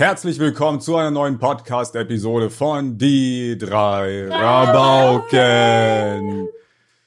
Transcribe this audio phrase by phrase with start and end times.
[0.00, 5.28] Herzlich willkommen zu einer neuen Podcast-Episode von Die drei Rabauken.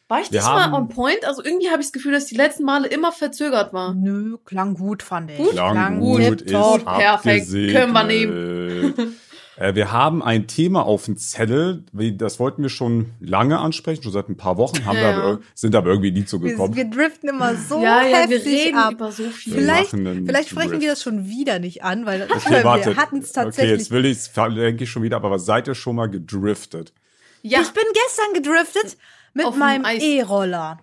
[0.07, 1.25] War ich diesmal haben- on point?
[1.25, 3.95] Also irgendwie habe ich das Gefühl, dass die letzten Male immer verzögert war.
[3.95, 5.49] Nö, klang gut, fand ich.
[5.49, 6.85] Klang gut, ist tipptopp.
[6.85, 7.49] perfekt.
[7.49, 9.12] Können wir nehmen.
[9.57, 14.11] Äh, wir haben ein Thema auf dem Zettel, das wollten wir schon lange ansprechen, schon
[14.11, 15.17] seit ein paar Wochen, haben wir Ja.
[15.17, 16.75] aber, sind aber irgendwie nie Wir, zugekommen.
[16.75, 18.93] wir driften immer so ja, ja, wir heftig reden ab.
[18.93, 19.53] über so viel.
[19.53, 20.81] Vielleicht, vielleicht sprechen Drift.
[20.81, 23.79] wir das schon wieder nicht an, weil Okay, wir hatten es Okay, tatsächlich.
[23.79, 26.93] jetzt will ich denke ich schon wieder, aber seid ihr schon mal gedriftet?
[27.41, 28.97] ja, Ich bin gestern gedriftet
[29.33, 29.85] mit meinem.
[29.99, 30.79] E-Roller.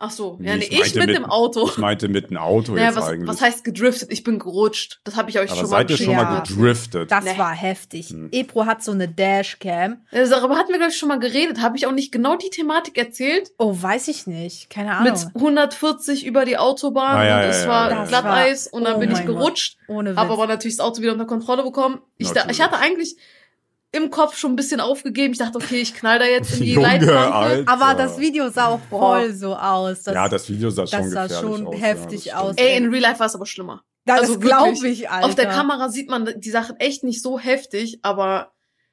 [0.00, 0.36] Ach so.
[0.40, 1.68] Nee, Ja, nee, ich ich, mit, mit- dem Auto.
[1.68, 3.28] Ich meinte mit einem Auto Naja, jetzt was, eigentlich.
[3.28, 4.10] was heißt gedriftet?
[4.10, 5.00] Ich bin gerutscht.
[5.04, 6.22] Das habe ich euch aber schon mal seid ihr schon Ja.
[6.24, 7.12] mal gedriftet?
[7.12, 7.38] Das Nee.
[7.38, 8.08] war heftig.
[8.08, 8.28] Hm.
[8.32, 9.98] Ebro hat so eine Dashcam.
[10.10, 11.60] Also, Darüber hatten wir, glaube ich, schon mal geredet.
[11.62, 13.52] Habe ich auch nicht genau die Thematik erzählt?
[13.58, 14.70] Oh, weiß ich nicht.
[14.70, 15.12] Keine Ahnung.
[15.12, 18.06] Mit 140 über die Autobahn Ah, ja, und ja, es ja, war.
[18.06, 19.36] Glatteis und dann Oh bin ich mein Gott.
[19.36, 19.76] gerutscht.
[19.88, 20.18] Ohne Witz.
[20.18, 22.00] Habe aber natürlich das Auto wieder unter Kontrolle bekommen.
[22.16, 23.16] Ich, da, ich hatte eigentlich
[23.92, 25.32] im Kopf schon ein bisschen aufgegeben.
[25.32, 27.34] Ich dachte, okay, ich knall da jetzt in die Junge, Leitplanke.
[27.34, 27.72] Alter.
[27.72, 30.02] aber das Video sah auch voll so aus.
[30.02, 31.80] Das, ja, das Video sah schon das sah schon aus.
[31.80, 32.56] heftig ja, das aus.
[32.56, 33.82] Ey, in Real Life war es aber schlimmer.
[34.04, 35.02] das also glaube wirklich.
[35.02, 35.26] ich, Alter.
[35.26, 38.52] Auf der Kamera sieht man die Sachen echt nicht so heftig, aber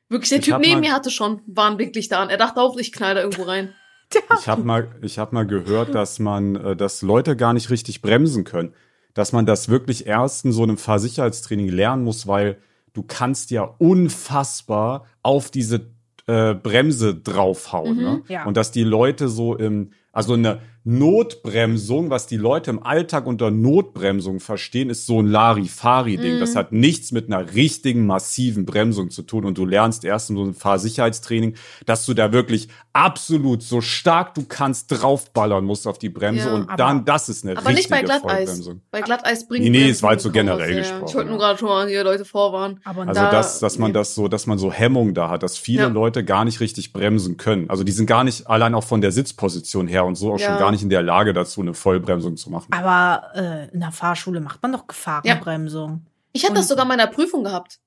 [0.09, 2.30] wirklich, der Ich Typ neben mir hatte schon Warnblicklichter an.
[2.30, 3.73] Er dachte auch, ich knall da irgendwo rein.
[4.40, 8.02] Ich habe mal, ich hab mal gehört, dass man, äh, dass Leute gar nicht richtig
[8.02, 8.73] bremsen können.
[9.14, 12.58] Dass man das wirklich erst in so einem Fahrsicherheitstraining lernen muss, weil
[12.98, 15.92] du kannst ja unfassbar auf diese
[16.26, 17.95] äh, Bremse draufhauen.
[17.95, 18.03] Mhm.
[18.03, 18.22] Ne?
[18.28, 18.45] Ja.
[18.45, 23.52] Und dass die Leute so im, also eine Notbremsung, was die Leute im Alltag unter
[23.52, 26.36] Notbremsung verstehen, ist so ein Larifari-Ding.
[26.36, 26.40] Mhm.
[26.40, 29.46] Das hat nichts mit einer richtigen, massiven Bremsung zu tun.
[29.46, 34.34] Und du lernst erst in so einem Fahrsicherheitstraining, dass du da wirklich absolut so stark
[34.34, 37.70] du kannst draufballern musst auf die Bremse Ja, und aber- dann, das ist eine Aber
[37.70, 38.22] nicht richtige bei Glatteis.
[38.50, 38.82] Vollbremsung.
[38.90, 40.78] Bei Glatteis bringt Nee, nee, es war halt so generell ja.
[40.80, 42.80] gesprochen, Ich wollte nur gerade schon mal hier Leute vorwarnen.
[42.86, 43.94] aber Also Da- das, dass man nee.
[43.94, 45.88] das so, dass man so Hemmung da hat, dass viele Ja.
[45.90, 47.70] Leute gar nicht richtig bremsen können.
[47.70, 50.50] Also die sind gar nicht allein auch von der Sitzposition her und so auch Ja.
[50.50, 52.72] schon gar nicht in der Lage dazu, eine Vollbremsung zu machen.
[52.72, 56.06] Aber äh, in der Fahrschule macht man doch Gefahrenbremsung.
[56.34, 57.80] Ich hatte das sogar in meiner Prüfung gehabt.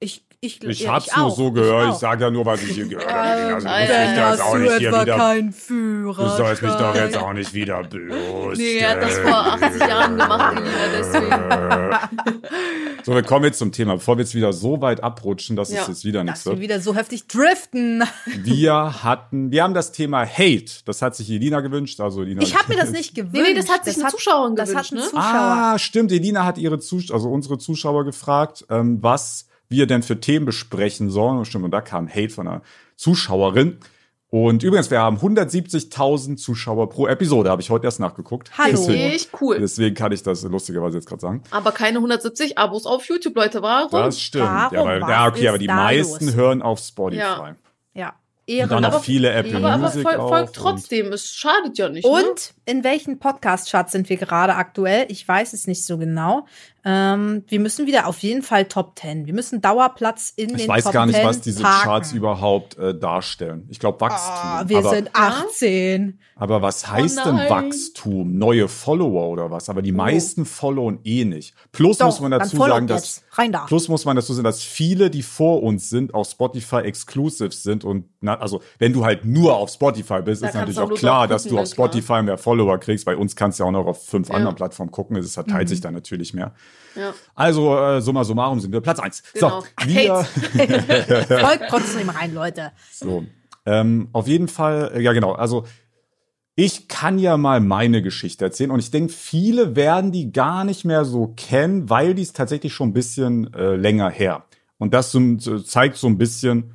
[0.00, 1.36] Ich, ich, Ich ja, hab's nur auch.
[1.36, 1.98] so gehört, ich, auch.
[2.00, 3.20] sage ja nur, was ich hier gehört habe.
[3.20, 6.24] Also, ja, mich da jetzt auch nicht hier wieder, keinen Führer.
[6.24, 8.58] du sollst mich doch jetzt auch nicht wieder bloß.
[8.58, 12.42] Nee, er hat das vor 80 Jahren gemacht, Elina, deswegen.
[13.04, 13.94] So, wir kommen jetzt zum Thema.
[13.94, 15.82] Bevor wir jetzt wieder so weit abrutschen, dass Ja.
[15.82, 16.62] es jetzt wieder nichts Dass wir wird.
[16.62, 18.02] wieder so heftig driften.
[18.26, 20.82] Wir hatten, wir haben das Thema Hate.
[20.86, 22.00] Das hat sich Elina gewünscht.
[22.00, 22.42] Also Elina.
[22.42, 23.34] Ich habe mir das nicht gewünscht.
[23.34, 25.08] Nee, nee, das hat sich eine Zuschauerin das gewünscht, hat ein ne?
[25.08, 25.22] Zuschauer.
[25.24, 26.10] Ah, stimmt.
[26.10, 31.10] Elina hat ihre Zus also unsere Zuschauer gefragt, ähm, was wir denn für Themen besprechen
[31.10, 31.38] sollen.
[31.38, 32.62] Und stimmt, und da kam Hate von einer
[32.94, 33.78] Zuschauerin.
[34.30, 38.50] Und übrigens, wir haben 170.000 Zuschauer pro Episode, habe ich heute erst nachgeguckt.
[38.56, 38.70] Hallo.
[38.70, 39.58] Deswegen, Echt cool.
[39.60, 41.42] deswegen kann ich das lustigerweise jetzt gerade sagen.
[41.50, 43.60] Aber keine 170 Abos auf YouTube, Leute.
[43.60, 43.90] Warum?
[43.90, 44.44] Das stimmt.
[44.44, 44.74] Warum?
[44.74, 46.34] Ja, weil, Was ja, okay, aber die meisten los?
[46.34, 47.18] hören auf Spotify.
[47.20, 47.56] Ja.
[47.94, 48.14] Ja.
[48.48, 48.68] Und Ehre.
[48.70, 50.28] dann noch Aber- viele Apple aber, aber Music auch.
[50.28, 51.12] folgt und- trotzdem.
[51.12, 52.04] Es schadet ja nicht.
[52.04, 52.10] Ne?
[52.10, 55.06] Und in welchen Podcast-Charts sind wir gerade aktuell?
[55.10, 56.46] Ich weiß es nicht so genau.
[56.84, 59.26] Ähm, wir müssen wieder auf jeden Fall Top 10.
[59.26, 61.82] Wir müssen Dauerplatz in Ich den weiß Top gar nicht, 10 was diese parken.
[61.84, 63.66] Charts überhaupt äh, darstellen.
[63.70, 64.34] Ich glaube Wachstum.
[64.34, 66.18] Ah, wir aber, sind 18.
[66.34, 67.48] aber was heißt denn nein.
[67.50, 68.36] Wachstum?
[68.36, 69.68] Neue Follower oder was?
[69.68, 71.54] Aber die meisten followen eh nicht.
[71.70, 73.22] Plus Doch, muss man dazu sagen, dass
[73.52, 73.64] da.
[73.66, 77.84] Plus muss man dazu sagen, dass viele, die vor uns sind, auf Spotify exclusive sind
[77.84, 81.28] und na, also wenn du halt nur auf Spotify bist, Da ist natürlich auch klar,
[81.28, 81.68] dass du auf.
[81.68, 83.04] Spotify mehr Follower kriegst.
[83.04, 84.34] Bei uns kannst du ja auch noch auf fünf Ja.
[84.34, 85.16] anderen Plattformen gucken.
[85.16, 85.68] Es verteilt Mhm.
[85.68, 86.52] sich dann natürlich mehr.
[86.94, 87.14] Ja.
[87.34, 89.22] Also äh, summa summarum sind wir Platz eins.
[89.32, 89.60] Genau.
[89.60, 90.14] So, wir,
[91.40, 92.72] Folgt trotzdem rein, Leute.
[92.92, 93.24] so.
[93.64, 95.64] Ähm, auf jeden Fall, äh, ja genau, also
[96.54, 100.84] ich kann ja mal meine Geschichte erzählen und ich denke, viele werden die gar nicht
[100.84, 104.44] mehr so kennen, weil die ist tatsächlich schon ein bisschen äh, länger her.
[104.78, 106.74] Und das so, so zeigt so ein bisschen,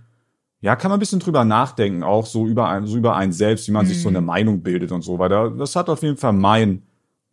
[0.62, 3.68] ja, kann man ein bisschen drüber nachdenken, auch so über ein, so über einen selbst,
[3.68, 5.52] wie man sich so eine Meinung bildet und so weiter.
[5.52, 6.87] Das hat auf jeden Fall mein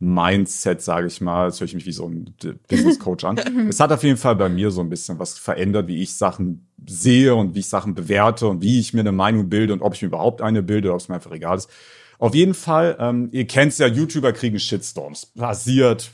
[0.05, 1.49] Mindset, sage ich mal.
[1.49, 2.35] Jetzt höre ich mich wie so ein
[2.69, 3.37] Business Coach an.
[3.69, 6.69] Es hat auf jeden Fall bei mir so ein bisschen was verändert, wie ich Sachen
[6.87, 9.95] sehe und wie ich Sachen bewerte und wie ich mir eine Meinung bilde und ob
[9.95, 11.71] ich mir überhaupt eine bilde oder ob es mir einfach egal ist.
[12.19, 15.27] Auf jeden Fall, ähm, ihr kennt's ja, YouTuber kriegen Shitstorms.
[15.27, 16.11] Passiert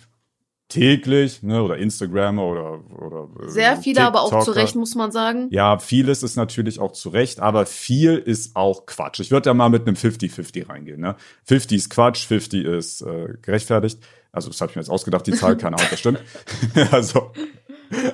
[0.70, 4.52] täglich, ne, oder Instagrammer oder, oder äh, Sehr viele, aber auch zu.
[4.52, 5.48] Recht, muss man sagen.
[5.50, 9.20] Ja, vieles ist natürlich auch zu Recht, aber viel ist auch Quatsch.
[9.20, 11.00] Ich würde da mal mit einem 50-50 reingehen.
[11.00, 11.16] Ne?
[11.44, 13.98] 50 ist Quatsch, 50 ist äh, gerechtfertigt.
[14.32, 16.22] Also das habe ich mir jetzt ausgedacht, die Zahl, keine Ahnung, das stimmt.
[16.92, 17.32] also,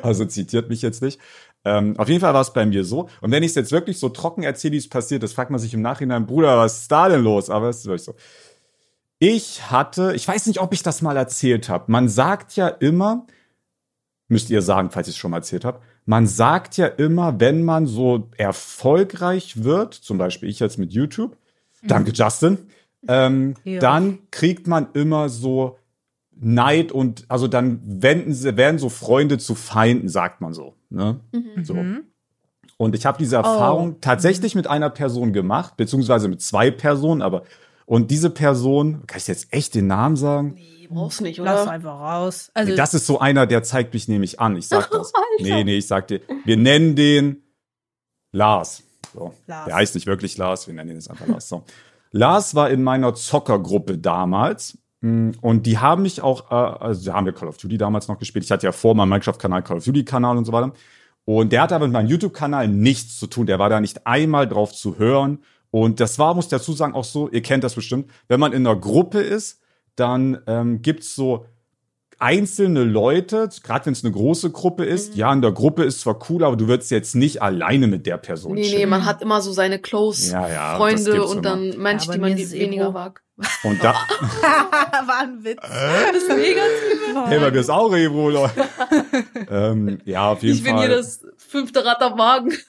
[0.02, 1.20] also zitiert mich jetzt nicht.
[1.64, 3.08] Ähm, auf jeden Fall war es bei mir so.
[3.20, 5.60] Und wenn ich es jetzt wirklich so trocken erzähle, wie es passiert ist, fragt man
[5.60, 7.50] sich im Nachhinein, Bruder, was ist da denn los?
[7.50, 8.14] Aber es ist wirklich so.
[9.18, 11.90] Ich hatte, ich weiß nicht, ob ich das mal erzählt habe.
[11.90, 13.26] Man sagt ja immer,
[14.28, 15.80] müsst ihr sagen, falls ich es schon mal erzählt habe.
[16.04, 21.36] Man sagt ja immer, wenn man so erfolgreich wird, zum Beispiel ich jetzt mit YouTube,
[21.82, 22.58] danke Justin,
[23.08, 23.80] ähm, Ja.
[23.80, 25.78] dann kriegt man immer so
[26.38, 30.74] Neid und also dann wenden sie, werden so Freunde zu Feinden, sagt man so.
[30.90, 31.20] Ne?
[31.62, 31.74] so.
[31.74, 32.02] Mhm.
[32.76, 37.42] Und ich habe diese Erfahrung tatsächlich mit einer Person gemacht, beziehungsweise mit zwei Personen, aber
[37.86, 40.52] und diese Person, kann ich jetzt echt den Namen sagen?
[40.54, 41.70] Nee, brauchst nicht, Lass oder?
[41.70, 42.50] einfach raus.
[42.54, 44.56] Also, Nee, das ist so einer, der zeigt mich nämlich an.
[44.56, 45.12] Ich sag das.
[45.40, 47.42] nee, nee, ich sag dir, wir nennen den
[48.32, 48.82] Lars.
[49.14, 49.32] So.
[49.46, 49.64] Lars.
[49.66, 51.48] Der heißt nicht wirklich Lars, wir nennen ihn jetzt einfach Lars.
[51.48, 51.64] So.
[52.12, 54.78] Lars war in meiner Zockergruppe damals.
[55.00, 58.08] mm, Und die haben mich auch, äh, also da haben wir Call of Duty damals
[58.08, 58.44] noch gespielt.
[58.44, 60.72] Ich hatte ja vor meinem Minecraft-Kanal Call of Duty-Kanal und so weiter.
[61.24, 63.46] Und der hatte aber mit meinem YouTube-Kanal nichts zu tun.
[63.46, 65.40] Der war da nicht einmal drauf zu hören.
[65.78, 68.54] Und das war, muss ich dazu sagen, auch so, ihr kennt das bestimmt, wenn man
[68.54, 69.60] in einer Gruppe ist,
[69.94, 71.44] dann ähm, gibt's so
[72.18, 75.18] einzelne Leute, gerade wenn es eine große Gruppe ist, Mhm.
[75.18, 78.16] ja, in der Gruppe ist zwar cool, aber du würdest jetzt nicht alleine mit der
[78.16, 78.88] Person Nee, nee, chillen.
[78.88, 81.42] man hat immer so seine close Ja, ja, das Freunde und immer.
[81.42, 83.22] dann Menschen, Ja, die man es weniger mag.
[83.64, 83.92] Und da,
[85.06, 85.58] war ein Witz.
[85.60, 87.26] Das ist negativ.
[87.26, 88.64] hey, bei mir ist auch Ebro, Leute.
[89.50, 90.96] ähm, ja, auf jeden Ich bin hier Fall.
[90.96, 92.52] das fünfte Rad am Wagen.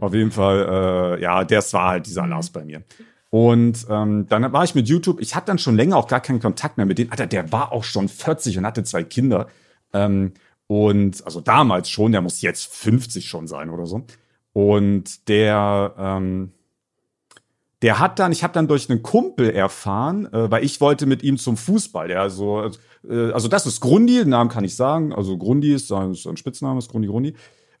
[0.00, 2.82] Auf jeden Fall, äh, ja, das war halt dieser Lars bei mir.
[3.28, 6.40] Und ähm, dann war ich mit YouTube, ich hatte dann schon länger auch gar keinen
[6.40, 7.12] Kontakt mehr mit denen.
[7.12, 9.46] Alter, der war auch schon 40 und hatte zwei Kinder.
[9.92, 10.32] Ähm,
[10.66, 14.04] und also damals schon, der muss jetzt 50 schon sein oder so.
[14.52, 16.52] Und der, ähm,
[17.82, 21.22] der hat dann, ich habe dann durch einen Kumpel erfahren, äh, weil ich wollte mit
[21.22, 22.08] ihm zum Fußball.
[22.08, 22.70] Der so,
[23.08, 25.12] äh, also das ist Grundi, den Namen kann ich sagen.
[25.12, 27.34] Also Grundi ist sein, ist sein Spitzname, ist Grundi Grundi.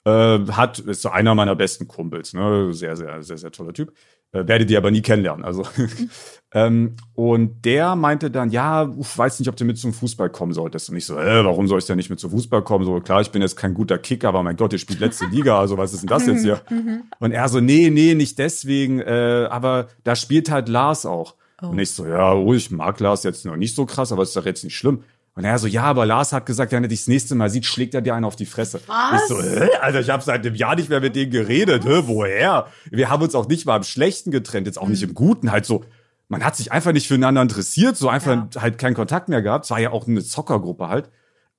[0.04, 2.72] Äh, hat, ist so einer meiner besten Kumpels, ne?
[2.72, 3.92] Sehr, sehr, sehr, sehr toller Typ.
[4.32, 5.44] Äh, werdet ihr aber nie kennenlernen.
[5.44, 5.66] Also
[6.54, 10.52] ähm, und der meinte dann, ja, uff, weiß nicht, ob du mit zum Fußball kommen
[10.52, 10.88] solltest.
[10.88, 12.84] Und ich so, äh, warum soll ich denn nicht mit zum Fußball kommen?
[12.84, 15.58] So, klar, ich bin jetzt kein guter Kicker, aber mein Gott, ihr spielt letzte Liga,
[15.58, 16.62] also was ist denn das jetzt hier?
[17.18, 21.34] Und er so, nee, nee, nicht deswegen, äh, aber da spielt halt Lars auch.
[21.60, 24.34] Und ich so, ja, oh, ich mag Lars jetzt noch nicht so krass, aber ist
[24.34, 25.04] doch jetzt nicht schlimm.
[25.34, 27.64] Und er so, ja, aber Lars hat gesagt, wenn er dich das nächste Mal sieht,
[27.64, 28.80] schlägt er dir einen auf die Fresse.
[28.86, 29.22] Was?
[29.22, 29.68] Ich so, hä?
[29.80, 31.84] Alter, ich habe seit einem Jahr nicht mehr mit denen geredet.
[31.84, 32.02] Hä?
[32.06, 32.66] Woher?
[32.90, 35.52] Wir haben uns auch nicht mal im Schlechten getrennt, jetzt auch nicht im Guten.
[35.52, 35.84] Halt so,
[36.28, 39.64] man hat sich einfach nicht füreinander interessiert, so einfach halt keinen Kontakt mehr gehabt.
[39.64, 41.10] Es war ja auch eine Zockergruppe halt.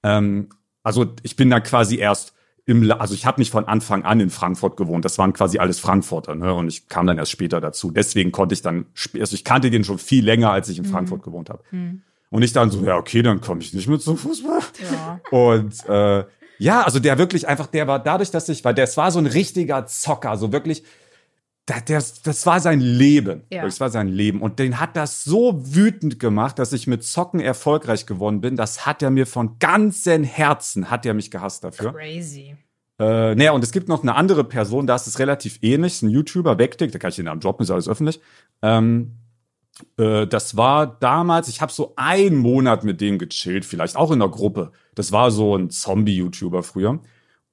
[0.03, 0.49] Ähm,
[0.83, 2.33] also ich bin da quasi erst
[2.65, 5.03] im, La also ich habe nicht von Anfang an in Frankfurt gewohnt.
[5.05, 6.53] Das waren quasi alles Frankfurter, ne?
[6.53, 7.91] Und ich kam dann erst später dazu.
[7.91, 8.85] Deswegen konnte ich dann,
[9.19, 11.63] also ich kannte den schon viel länger, als ich in Frankfurt gewohnt habe.
[12.31, 14.61] Und ich dann so, ja okay, dann komme ich nicht mit zum Fußball.
[14.91, 15.19] Ja.
[15.29, 16.25] Und äh,
[16.57, 19.25] ja, also der wirklich einfach, der war dadurch, dass ich, weil das war so ein
[19.25, 20.83] richtiger Zocker, so wirklich,
[21.67, 23.43] der, der, das war sein Leben.
[23.51, 23.63] Ja.
[23.63, 24.41] Das war sein Leben.
[24.41, 28.55] Und den hat das so wütend gemacht, dass ich mit Zocken erfolgreich geworden bin.
[28.55, 31.93] Das hat er mir von ganzem Herzen, hat er mich gehasst dafür.
[31.93, 32.55] Crazy.
[32.99, 36.09] Äh, naja, und es gibt noch eine andere Person, da ist es relativ ähnlich, ein
[36.09, 38.21] YouTuber, Wegdick, da kann ich den Namen droppen, ist alles öffentlich.
[38.61, 39.17] Ähm,
[39.97, 44.19] äh, das war damals, ich habe so einen Monat mit dem gechillt, vielleicht auch in
[44.19, 44.71] der Gruppe.
[44.95, 46.99] Das war so ein Zombie-YouTuber früher.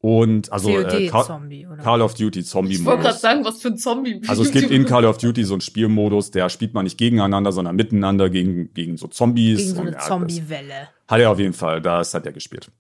[0.01, 1.83] Und also äh, Call, COD-Zombie, oder?
[1.83, 3.21] Call of Duty Ich wollte gerade Zombie-Modus.
[3.21, 4.23] sagen, was für ein Zombie.
[4.29, 7.51] Also es gibt in Call of Duty so einen Spielmodus, der spielt man nicht gegeneinander,
[7.51, 9.59] sondern miteinander gegen, gegen so Zombies.
[9.59, 10.89] Gegen so eine Zombie-Welle.
[11.09, 12.71] hat er auf jeden Fall, das hat er gespielt.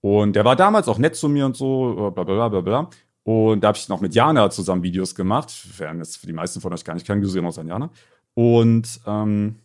[0.00, 2.90] Und der war damals auch nett zu mir und so, bla bla bla bla bla.
[3.22, 5.52] Und da habe ich noch mit Jana zusammen Videos gemacht.
[5.78, 7.90] Werden jetzt für die meisten von euch gar nicht kennen, raus an Jana.
[8.36, 9.56] Und ähm,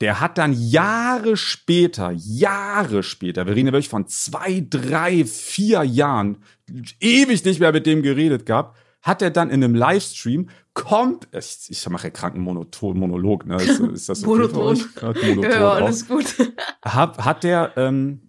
[0.00, 5.84] der hat dann Jahre später, Jahre später, wir reden ja wirklich von zwei, drei, vier
[5.84, 6.38] Jahren,
[6.98, 11.66] ewig nicht mehr mit dem geredet gehabt, hat er dann in einem Livestream kommt, ich,
[11.68, 13.62] ich mache ja kranken Monoton, Monolog, ne?
[13.62, 14.66] Ist, ist das okay für Monoton.
[14.66, 14.84] euch?
[15.00, 16.34] Ja, Monoton Ja, auch alles gut.
[16.84, 18.20] hab, hat der ähm,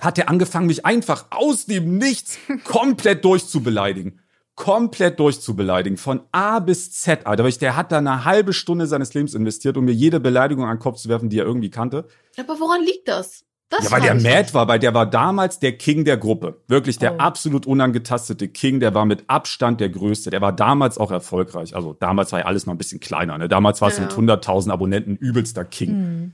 [0.00, 4.20] hat der angefangen, mich einfach aus dem Nichts komplett durchzubeleidigen.
[4.54, 5.96] Komplett durchzubeleidigen.
[5.96, 7.48] Von A bis Z, Alter.
[7.48, 10.78] Der hat da eine halbe Stunde seines Lebens investiert, um mir jede Beleidigung an den
[10.82, 12.06] Kopf zu werfen, die er irgendwie kannte.
[12.38, 13.44] Aber woran liegt das?
[13.70, 16.60] das Ja, weil der mad war, weil der war damals der King der Gruppe.
[16.68, 17.18] Wirklich der Oh.
[17.18, 20.28] absolut unangetastete King, der war mit Abstand der größte.
[20.28, 21.74] Der war damals auch erfolgreich.
[21.74, 23.38] Also damals war ja alles noch ein bisschen kleiner.
[23.38, 23.48] Ne?
[23.48, 24.18] Damals war es Ja, mit ja.
[24.18, 25.88] 100.000 Abonnenten übelster King.
[25.88, 26.32] Hm.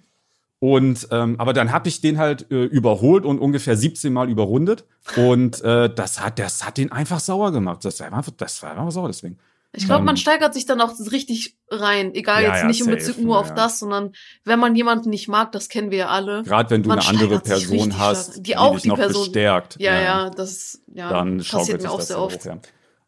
[0.60, 4.84] Und ähm, aber dann habe ich den halt äh, überholt und ungefähr 17 Mal überrundet.
[5.16, 7.84] Und äh, das hat, das hat den einfach sauer gemacht.
[7.84, 9.38] Das war einfach, das war einfach sauer deswegen.
[9.72, 12.14] Ich glaube, man Ähm, steigert sich dann auch richtig rein.
[12.14, 14.12] Egal, Ja, jetzt ja, nicht in safe, Bezug nur ja, auf das, sondern
[14.44, 16.42] wenn man jemanden nicht mag, das kennen wir ja alle.
[16.42, 18.44] Gerade wenn du eine andere Person hast, stark.
[18.44, 19.76] Die auch dich die noch Person- bestärkt.
[19.78, 22.40] Ja, ja, das ja, dann passiert mir auch das sehr oft.
[22.40, 22.58] hoch, ja.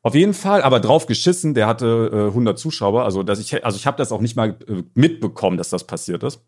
[0.03, 3.77] Auf jeden Fall, aber drauf geschissen, der hatte äh, 100 Zuschauer, also dass ich also
[3.77, 6.41] ich habe das auch nicht mal äh, mitbekommen, dass das passiert ist.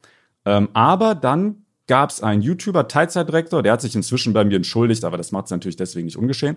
[0.44, 5.04] Ähm, aber dann gab es einen YouTuber, Teilzeitdirektor, der hat sich inzwischen bei mir entschuldigt,
[5.04, 6.56] aber das macht es natürlich deswegen nicht ungeschehen.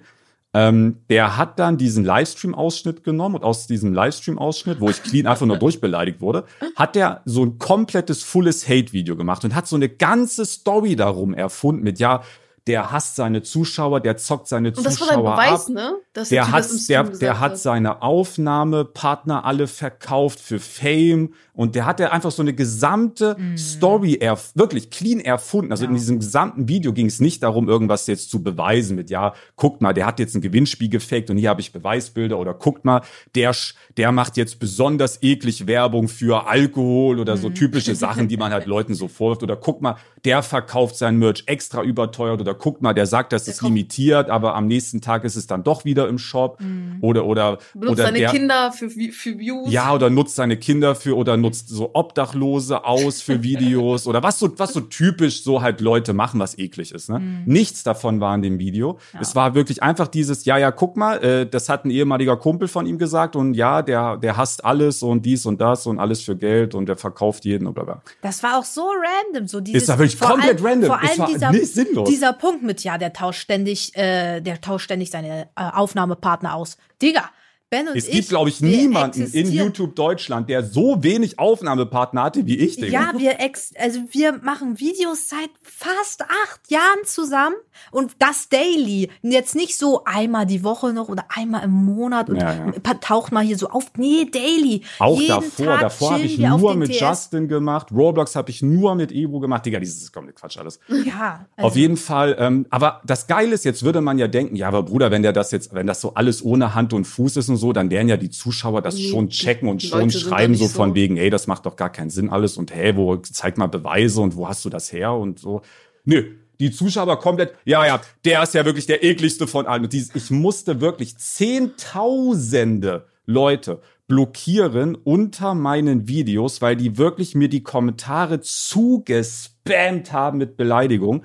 [0.54, 5.46] Ähm, der hat dann diesen Livestream-Ausschnitt genommen und aus diesem Livestream-Ausschnitt, wo ich clean einfach
[5.46, 6.46] nur durchbeleidigt wurde,
[6.78, 11.34] hat der so ein komplettes fulles Hate-Video gemacht und hat so eine ganze Story darum
[11.34, 12.24] erfunden mit, ja,
[12.68, 15.74] der hasst seine Zuschauer, der zockt seine Und das Zuschauer war dein Beweis, ab.
[15.74, 15.94] ne?
[16.14, 22.00] Dass Der hat, der, der hat seine Aufnahmepartner alle verkauft für Fame und der hat
[22.00, 25.72] ja einfach so eine gesamte Story erf wirklich clean erfunden.
[25.72, 25.90] Also Ja.
[25.90, 29.82] in diesem gesamten Video ging es nicht darum, irgendwas jetzt zu beweisen mit, ja, guckt
[29.82, 33.02] mal, der hat jetzt ein Gewinnspiel gefaked und hier habe ich Beweisbilder oder guckt mal,
[33.36, 33.54] der,
[33.98, 38.66] der macht jetzt besonders eklig Werbung für Alkohol oder so typische Sachen, die man halt
[38.76, 39.96] Leuten so vorwirft oder guck mal,
[40.26, 44.56] der verkauft sein Merch extra überteuert oder guck mal, der sagt, das ist limitiert, aber
[44.56, 46.60] am nächsten Tag ist es dann doch wieder im Shop
[47.02, 49.72] oder oder Benutzt oder seine der, Kinder für, für Views.
[49.72, 54.40] ja, oder nutzt seine Kinder für oder nutzt so Obdachlose aus für Videos oder was
[54.40, 57.10] so, was so typisch so halt Leute machen, was eklig ist.
[57.10, 57.44] Ne?
[57.46, 58.98] Nichts davon war in dem Video.
[59.20, 62.68] Es war wirklich einfach dieses, ja, ja, guck mal, äh, das hat ein ehemaliger Kumpel
[62.68, 66.22] von ihm gesagt und ja, der, der hasst alles und dies und das und alles
[66.22, 68.02] für Geld und der verkauft jeden und bla bla.
[68.22, 69.84] Das war auch so random, so dieses.
[69.84, 70.90] Ist ja wirklich komplett allem, random.
[70.90, 72.10] Vor Es allem war dieser, nicht sinnlos.
[72.10, 76.78] dieser Punkt mit, ja, der tauscht ständig, äh, der tauscht ständig seine äh, Aufnahmepartner aus.
[77.02, 77.30] Digga,
[77.76, 78.12] Ben und Es ich.
[78.12, 82.88] gibt, glaube ich, niemanden in YouTube Deutschland, der so wenig Aufnahmepartner hatte wie ich, Digga.
[82.88, 87.56] Ja, wir ex also wir machen Videos seit fast acht Jahren zusammen
[87.92, 89.10] und das daily.
[89.22, 92.94] Jetzt nicht so einmal die Woche noch oder einmal im Monat und Ja, ja.
[93.02, 93.92] taucht mal hier so auf.
[93.98, 94.82] Nee, daily.
[95.00, 97.00] Auch Jeden davor, Tag davor habe ich nur mit TS.
[97.00, 97.88] Justin gemacht.
[97.92, 99.66] Roblox habe ich nur mit Ebro gemacht.
[99.66, 100.80] Digga, dieses ist komplett Quatsch alles.
[101.06, 102.36] Ja, also, Auf jeden Fall.
[102.40, 105.34] Ähm, aber das Geile ist, jetzt würde man ja denken, ja, aber Bruder, wenn der
[105.34, 108.08] das jetzt, wenn das so alles ohne Hand und Fuß ist und so, dann werden
[108.08, 110.96] ja die Zuschauer das Nee, schon die checken und schon Leute schreiben so von so.
[110.96, 114.22] wegen, ey, das macht doch gar keinen Sinn alles und hey, wo zeig mal Beweise
[114.22, 115.62] und wo hast du das her und so.
[116.04, 116.32] Nö.
[116.60, 119.84] Die Zuschauer komplett, ja, ja, der ist ja wirklich der ekligste von allen.
[119.84, 127.50] Und dieses, ich musste wirklich zehntausende Leute blockieren unter meinen Videos, weil die wirklich mir
[127.50, 131.24] die Kommentare zugespammt haben mit Beleidigung.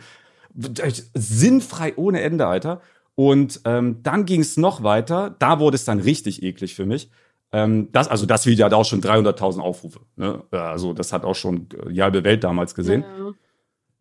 [1.14, 2.80] Sinnfrei ohne Ende, Alter.
[3.20, 5.36] Und ähm, dann ging es noch weiter.
[5.38, 7.10] Da wurde es dann richtig eklig für mich.
[7.52, 10.00] Ähm, das, also das Video hat auch schon 300.000 Aufrufe.
[10.16, 10.42] Ne?
[10.50, 13.02] Also das hat auch schon äh, die halbe Welt damals gesehen.
[13.02, 13.32] Ja.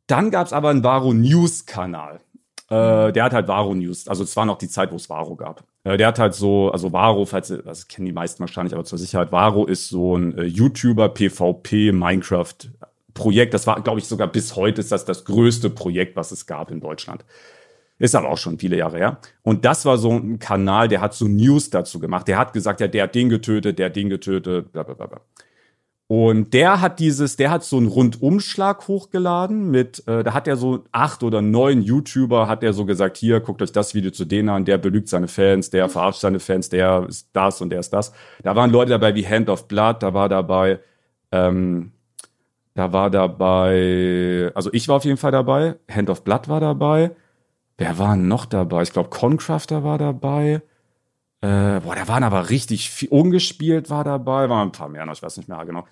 [0.07, 2.21] Dann gab's aber einen Varo News Kanal.
[2.69, 4.07] Äh, der hat halt Varo News.
[4.07, 5.65] Also es war noch die Zeit, wo es Varo gab.
[5.83, 8.99] Äh, der hat halt so, also Varo, falls das kennen die meisten wahrscheinlich, aber zur
[8.99, 12.55] Sicherheit, Varo ist so ein äh, YouTuber PvP Minecraft
[13.13, 13.53] Projekt.
[13.53, 16.71] Das war, glaube ich, sogar bis heute ist das das größte Projekt, was es gab
[16.71, 17.25] in Deutschland.
[17.99, 19.19] Ist aber auch schon viele Jahre her.
[19.43, 22.27] Und das war so ein Kanal, der hat so News dazu gemacht.
[22.27, 25.05] Der hat gesagt, ja, der hat den getötet, der hat den getötet, bla bla bla.
[25.07, 25.21] bla.
[26.11, 30.55] Und der hat dieses, der hat so einen Rundumschlag hochgeladen mit, äh, da hat er
[30.55, 34.25] so acht oder neun YouTuber, hat er so gesagt, hier, guckt euch das Video zu
[34.25, 37.81] denen an, der belügt seine Fans, der verarscht seine Fans, der ist das und der
[37.81, 38.11] ist das.
[38.41, 40.79] Da waren Leute dabei wie Hand of Blood, da war dabei,
[41.31, 41.91] ähm,
[42.73, 47.11] da war dabei, also ich war auf jeden Fall dabei, Hand of Blood war dabei.
[47.79, 48.83] Wer war noch dabei?
[48.83, 50.62] Ich glaube, Concrafter war dabei.
[51.41, 53.07] Äh, boah, da waren aber richtig viel.
[53.07, 55.88] Ungespielt war dabei, waren ein paar mehr, noch, ich weiß nicht mehr genau.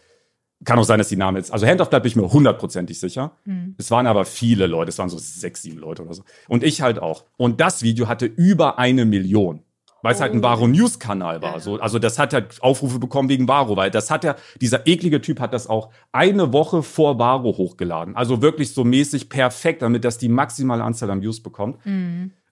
[0.65, 1.53] Kann auch sein, dass die Namen jetzt.
[1.53, 3.37] Also Hand of Blood bin ich mir hundertprozentig sicher.
[3.77, 6.23] Es waren aber viele Leute, es waren so sechs, sieben Leute oder so.
[6.49, 7.23] Und ich halt auch.
[7.37, 9.63] Und das Video hatte über eine Million.
[10.03, 10.43] Weil es halt ein Oh.
[10.43, 11.59] Varo News Kanal war.
[11.59, 15.21] So, also das hat halt Aufrufe bekommen wegen Varo, weil das hat ja, dieser eklige
[15.21, 18.15] Typ hat das auch eine Woche vor Varo hochgeladen.
[18.15, 21.77] Also wirklich so mäßig perfekt, damit das die maximale Anzahl an Views bekommt.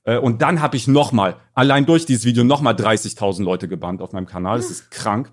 [0.04, 4.12] Äh, Und dann habe ich nochmal, allein durch dieses Video, nochmal 30.000 Leute gebannt auf
[4.14, 4.58] meinem Kanal.
[4.58, 5.32] Das ist krank.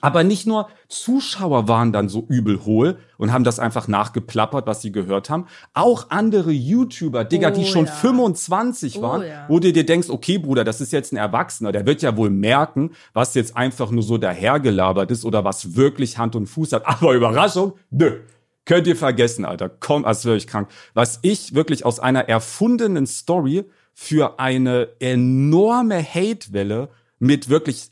[0.00, 4.82] Aber nicht nur Zuschauer waren dann so übel hohl und haben das einfach nachgeplappert, was
[4.82, 5.46] sie gehört haben.
[5.72, 7.92] Auch andere YouTuber, Digga, die Oh schon ja.
[7.92, 9.44] 25 Oh waren, ja.
[9.48, 12.30] wo du dir denkst, okay, Bruder, das ist jetzt ein Erwachsener, der wird ja wohl
[12.30, 16.86] merken, was jetzt einfach nur so dahergelabert ist oder was wirklich Hand und Fuß hat.
[16.86, 18.20] Aber Überraschung, nö.
[18.66, 19.68] Könnt ihr vergessen, Alter.
[19.68, 20.68] Komm, das ist wirklich krank.
[20.94, 27.90] Was ich wirklich aus einer erfundenen Story für eine enorme Hatewelle mit wirklich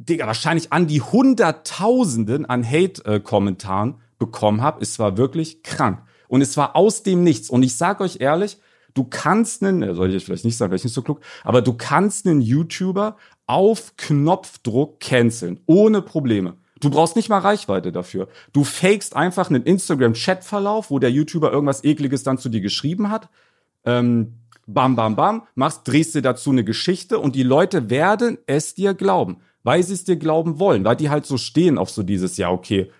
[0.00, 4.80] Digga, wahrscheinlich an die Hunderttausenden an Hate-Kommentaren bekommen habe.
[4.80, 6.02] Es war wirklich krank.
[6.28, 7.50] Und es war aus dem Nichts.
[7.50, 8.58] Und ich sag euch ehrlich,
[8.94, 12.26] du kannst einen, soll ich vielleicht nicht sagen, vielleicht nicht so klug, aber du kannst
[12.26, 13.16] einen YouTuber
[13.46, 15.60] auf Knopfdruck canceln.
[15.66, 16.54] Ohne Probleme.
[16.80, 18.28] Du brauchst nicht mal Reichweite dafür.
[18.54, 23.28] Du fakest einfach einen Instagram-Chat-Verlauf, wo der YouTuber irgendwas Ekliges dann zu dir geschrieben hat.
[23.84, 28.74] Ähm, bam, bam, bam, machst, drehst dir dazu eine Geschichte und die Leute werden es
[28.74, 32.02] dir glauben, weil sie es dir glauben wollen, weil die halt so stehen auf so
[32.02, 32.90] dieses, ja, okay,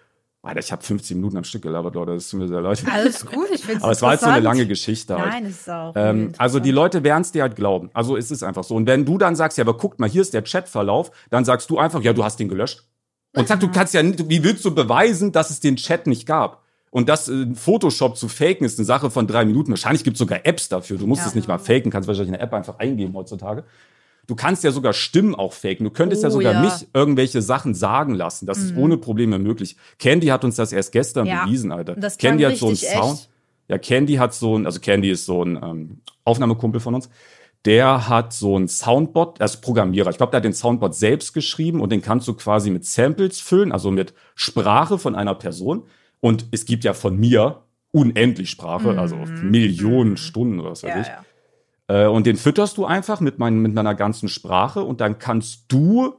[0.42, 2.82] Alter, ich habe 15 Minuten am Stück gelabert, Leute, das tut mir sehr leid.
[2.90, 5.28] Alles gut, ich finde Aber es war halt so eine lange Geschichte halt.
[5.28, 5.92] Nein, ist auch.
[5.96, 6.70] Ähm, also die.
[6.70, 7.90] Leute werden es dir halt glauben.
[7.92, 8.74] Also es ist einfach so.
[8.74, 11.68] Und wenn du dann sagst, ja, aber guck mal, hier ist der Chatverlauf, dann sagst
[11.68, 12.84] du einfach, ja, du hast den gelöscht.
[13.36, 16.24] Und sag, du kannst ja nicht, wie willst du beweisen, dass es den Chat nicht
[16.26, 16.62] gab?
[16.90, 19.70] Und das äh, Photoshop zu faken ist eine Sache von drei Minuten.
[19.72, 20.96] Wahrscheinlich gibt es sogar Apps dafür.
[20.96, 21.28] Du musst Ja.
[21.28, 23.64] es nicht mal faken, kannst wahrscheinlich eine App einfach eingeben heutzutage.
[24.30, 25.84] Du kannst ja sogar Stimmen auch faken.
[25.84, 26.60] Du könntest ja Oh, sogar ja.
[26.62, 28.46] mich irgendwelche Sachen sagen lassen.
[28.46, 29.76] Das ist ohne Probleme möglich.
[29.98, 31.44] Candy hat uns das erst gestern Ja.
[31.44, 31.94] bewiesen, Alter.
[31.96, 33.12] Das Candy hat so einen Sound.
[33.18, 33.28] echt.
[33.68, 37.08] Ja, Candy hat so ein, also Candy ist so ein ähm, Aufnahmekumpel von uns.
[37.64, 40.10] Der hat so ein Soundbot, er ist Programmierer.
[40.10, 43.38] Ich glaube, der hat den Soundbot selbst geschrieben und den kannst du quasi mit Samples
[43.40, 45.82] füllen, also mit Sprache von einer Person.
[46.20, 50.90] Und es gibt ja von mir unendlich Sprache, also auf Millionen Stunden oder was weiß
[50.94, 50.96] Mhm.
[50.96, 51.08] Ja, ich.
[51.08, 51.24] ja.
[51.90, 55.64] Äh, und den fütterst du einfach mit, mein, mit meiner ganzen Sprache und dann kannst
[55.68, 56.14] du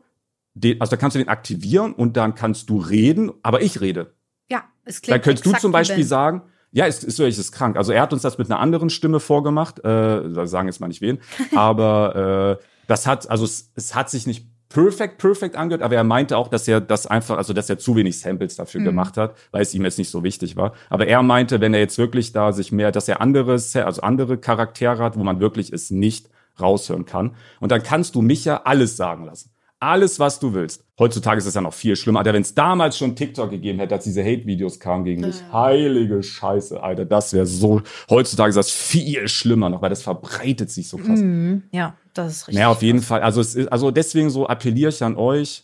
[0.54, 4.14] den, also da kannst du den aktivieren und dann kannst du reden, aber ich rede.
[4.50, 6.42] ja, es klingt Dann könntest du zum Beispiel sagen,
[6.74, 7.78] ja, ist, ist wirklich ist krank.
[7.78, 9.80] Also er hat uns das mit einer anderen Stimme vorgemacht.
[9.80, 11.20] Äh, da sagen jetzt mal nicht wen,
[11.56, 16.04] aber äh, das hat, also es, es hat sich nicht perfekt, perfekt angehört, aber er
[16.04, 18.86] meinte auch, dass er das einfach, also dass er zu wenig Samples dafür Mhm.
[18.86, 20.74] gemacht hat, weil es ihm jetzt nicht so wichtig war.
[20.90, 24.38] Aber er meinte, wenn er jetzt wirklich da sich mehr, dass er andere, also andere
[24.38, 27.36] Charaktere hat, wo man wirklich es nicht raushören kann.
[27.60, 29.52] Und dann kannst du mich ja alles sagen lassen.
[29.84, 30.86] Alles, was du willst.
[31.00, 32.20] Heutzutage ist es ja noch viel schlimmer.
[32.20, 35.38] Alter, wenn es damals schon TikTok gegeben hätte, als diese Hate-Videos kamen gegen mich.
[35.52, 37.04] Heilige Scheiße, Alter.
[37.06, 37.82] Das wäre so.
[38.08, 41.20] Heutzutage ist das viel schlimmer noch, weil das verbreitet sich so krass.
[41.20, 41.64] Mhm.
[41.72, 42.60] Ja, das ist richtig.
[42.60, 43.22] Ja, auf jeden Fall.
[43.22, 45.64] Also, es ist, also deswegen so appelliere ich an euch.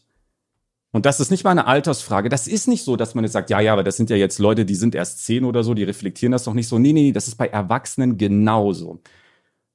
[0.91, 2.27] Und das ist nicht mal eine Altersfrage.
[2.27, 4.39] Das ist nicht so, dass man jetzt sagt, ja, ja, aber das sind ja jetzt
[4.39, 6.79] Leute, die sind erst zehn oder so, die reflektieren das doch nicht so.
[6.79, 8.99] Nee, nee, nee, das ist bei Erwachsenen genauso.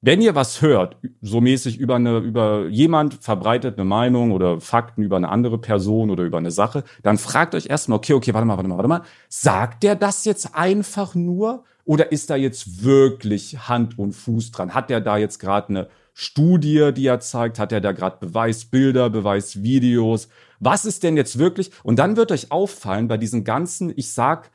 [0.05, 5.05] Wenn ihr was hört, so mäßig über eine, über jemand verbreitet eine Meinung oder Fakten
[5.05, 8.45] über eine andere Person oder über eine Sache, dann fragt euch erstmal, okay, okay, warte
[8.45, 9.03] mal, warte mal, warte mal.
[9.29, 14.75] Sagt der das jetzt einfach nur oder ist da jetzt wirklich Hand und Fuß dran?
[14.75, 17.61] Hat der da jetzt gerade eine Studie, die er zeigt?
[17.61, 20.29] Hat er da gerade Beweisbilder, Beweisvideos?
[20.59, 21.71] Was ist denn jetzt wirklich?
[21.85, 24.51] Und dann wird euch auffallen bei diesen ganzen, ich sag,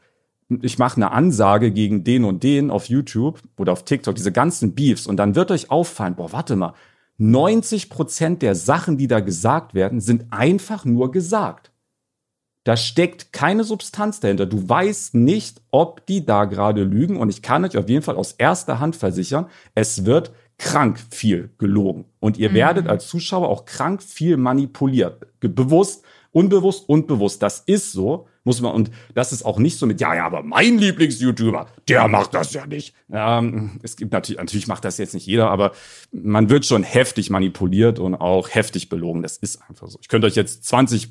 [0.50, 4.76] ich mache eine Ansage gegen den und den auf YouTube oder auf TikTok, diese ganzen
[4.76, 6.74] Beefs, und dann wird euch auffallen, boah, warte mal,
[7.18, 11.72] 90 Prozent der Sachen, die da gesagt werden, sind einfach nur gesagt.
[12.64, 14.46] Da steckt keine Substanz dahinter.
[14.46, 17.18] Du weißt nicht, ob die da gerade lügen.
[17.18, 21.50] Und ich kann euch auf jeden Fall aus erster Hand versichern, es wird krank viel
[21.60, 22.06] gelogen.
[22.20, 25.28] Und ihr werdet als Zuschauer auch krank viel manipuliert.
[25.40, 27.42] Bewusst, unbewusst und bewusst.
[27.42, 28.28] Das ist so.
[28.44, 32.08] Muss man, und das ist auch nicht so mit, ja, ja, aber mein Lieblings-YouTuber, der
[32.08, 32.96] macht das ja nicht.
[33.12, 35.74] Ähm, es gibt natürlich, natürlich macht das jetzt nicht jeder, aber
[36.14, 39.22] man wird schon heftig manipuliert und auch heftig belogen.
[39.22, 40.00] Das ist einfach so.
[40.02, 41.10] Ich könnte euch jetzt 20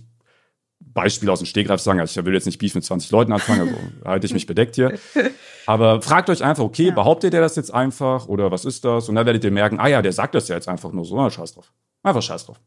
[0.80, 2.00] Beispiele aus dem Stegreif sagen.
[2.00, 3.74] Also ich will jetzt nicht Beef mit 20 Leuten anfangen, also
[4.04, 4.98] halte ich mich bedeckt hier.
[5.66, 9.08] Aber fragt euch einfach, okay, behauptet der das jetzt einfach oder was ist das?
[9.08, 11.16] Und dann werdet ihr merken, ah ja, der sagt das ja jetzt einfach nur so,
[11.16, 11.72] na, scheiß drauf.
[12.02, 12.60] Einfach scheiß drauf.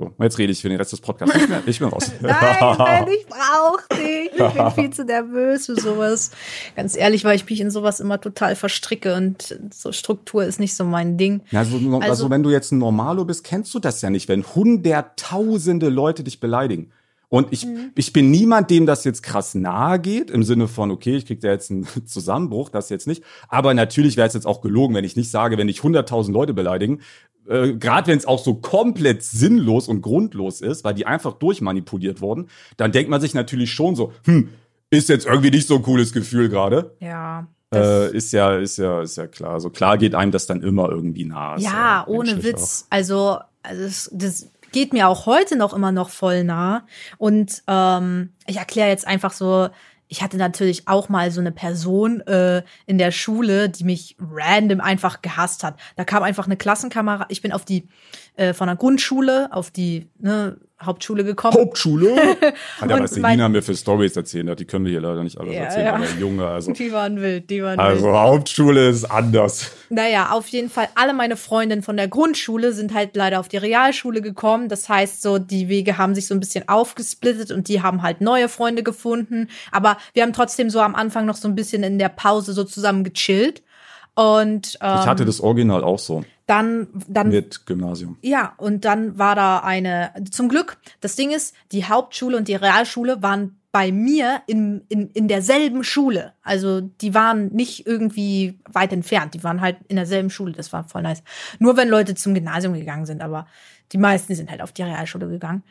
[0.00, 1.60] So, jetzt rede ich für den Rest des Podcasts nicht mehr.
[1.66, 2.12] Ich bin raus.
[2.20, 4.30] Nein, Ben, ich brauch dich.
[4.32, 6.30] Ich bin viel zu nervös für sowas.
[6.76, 10.76] Ganz ehrlich, weil ich mich in sowas immer total verstricke und so Struktur ist nicht
[10.76, 11.40] so mein Ding.
[11.52, 14.44] Also, also, Also- wenn du jetzt ein Normalo bist, kennst du das ja nicht, wenn
[14.44, 16.92] hunderttausende Leute dich beleidigen.
[17.30, 21.14] Und ich, ich bin niemand, dem das jetzt krass nahe geht, im Sinne von, okay,
[21.16, 23.22] ich krieg da jetzt einen Zusammenbruch, das jetzt nicht.
[23.48, 26.54] Aber natürlich wäre es jetzt auch gelogen, wenn ich nicht sage, wenn dich hunderttausend Leute
[26.54, 27.00] beleidigen,
[27.48, 32.20] äh, gerade wenn es auch so komplett sinnlos und grundlos ist, weil die einfach durchmanipuliert
[32.20, 34.50] wurden, dann denkt man sich natürlich schon so, hm,
[34.90, 36.96] ist jetzt irgendwie nicht so ein cooles Gefühl gerade.
[37.00, 37.46] Ja.
[37.74, 39.52] Äh, ist ja, ist ja, ist ja klar.
[39.52, 41.56] Also klar geht einem das dann immer irgendwie nahe.
[41.56, 42.86] Ist Ja, ohne Witz.
[42.88, 46.86] Also, also das, das geht mir auch heute noch immer noch voll nah.
[47.18, 49.68] Und ähm, ich erkläre jetzt einfach so,
[50.08, 54.80] ich hatte natürlich auch mal so eine Person äh, in der Schule, die mich random
[54.80, 55.78] einfach gehasst hat.
[55.96, 57.26] Da kam einfach eine Klassenkamera.
[57.28, 57.88] Ich bin auf die
[58.38, 61.54] äh, von der Grundschule auf die ne, Hauptschule gekommen.
[61.56, 62.14] Hauptschule?
[62.80, 65.24] Hat ja, was mein- Selina mir für Stories erzählt hat, die können wir hier leider
[65.24, 65.94] nicht alle Ja, erzählen, ja.
[65.94, 66.72] aber Junge, also.
[66.78, 67.80] Die waren wild, die waren wild.
[67.80, 69.72] Also Hauptschule ist anders.
[69.90, 73.56] Naja, auf jeden Fall, alle meine Freundinnen von der Grundschule sind halt leider auf die
[73.56, 74.68] Realschule gekommen.
[74.68, 78.20] Das heißt, so, die Wege haben sich so ein bisschen aufgesplittet und die haben halt
[78.20, 79.48] neue Freunde gefunden.
[79.72, 82.62] Aber wir haben trotzdem so am Anfang noch so ein bisschen in der Pause so
[82.62, 83.62] zusammen gechillt.
[84.14, 88.16] Und ähm, Ich hatte das Original auch so dann, dann mit Gymnasium.
[88.22, 92.54] ja, und dann war da eine, zum Glück, das Ding ist, die Hauptschule und die
[92.54, 96.32] Realschule waren bei mir in, in, in derselben Schule.
[96.42, 100.84] Also die waren nicht irgendwie weit entfernt, die waren halt in derselben Schule, das war
[100.84, 101.22] voll nice.
[101.58, 103.46] Nur wenn Leute zum Gymnasium gegangen sind, aber
[103.92, 105.62] die meisten sind halt auf die Realschule gegangen.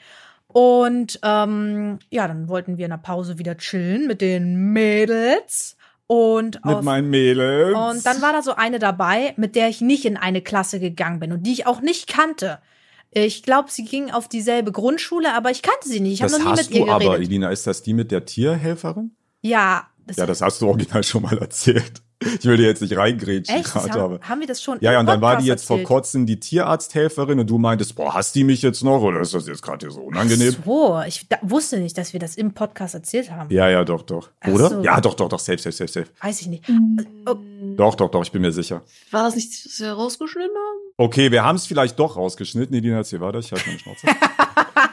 [0.48, 5.76] Und ähm, ja, dann wollten wir in der Pause wieder chillen mit den Mädels.
[6.08, 7.76] Und, Mit meinen Mädels.
[7.78, 11.20] und dann war da so eine dabei, mit der ich nicht in eine Klasse gegangen
[11.20, 12.60] bin und die ich auch nicht kannte.
[13.12, 16.14] Ich glaube, sie ging auf dieselbe Grundschule, aber ich kannte sie nicht.
[16.14, 17.28] Ich habe noch nie mit ihr du aber, geredet.
[17.28, 19.12] Elina, ist das die mit der Tierhelferin?
[19.42, 22.02] ja, das, Ja, das hast du original schon mal erzählt.
[22.20, 23.76] Ich will dir jetzt nicht reingrätschen echt?
[23.76, 24.14] Das gerade, aber.
[24.16, 24.80] haben, haben wir das schon?
[24.82, 25.88] Ja, ja, und dann war die Podcast jetzt vor erzählt?
[25.88, 29.48] kurzem die Tierarzthelferin und du meintest, boah, hast die mich jetzt noch oder ist das
[29.48, 30.56] jetzt gerade hier so unangenehm?
[30.66, 33.54] So, ich da, wusste nicht, dass wir das im Podcast erzählt haben.
[33.54, 34.30] Ja, ja, doch, doch.
[34.42, 34.70] Ach Oder?
[34.70, 34.82] so.
[34.82, 36.08] Ja, doch, doch, doch, safe, safe, safe, safe.
[36.22, 36.68] Weiß ich nicht.
[36.68, 37.00] Mm.
[37.28, 37.36] Oh,
[37.76, 38.82] Doch, doch, doch, ich bin mir sicher.
[39.12, 40.94] War das nicht, was wir rausgeschnitten haben?
[40.98, 42.76] Okay, wir haben es vielleicht doch rausgeschnitten.
[42.76, 44.08] Elina, erzähl weiter, ich halte meine Schnauze.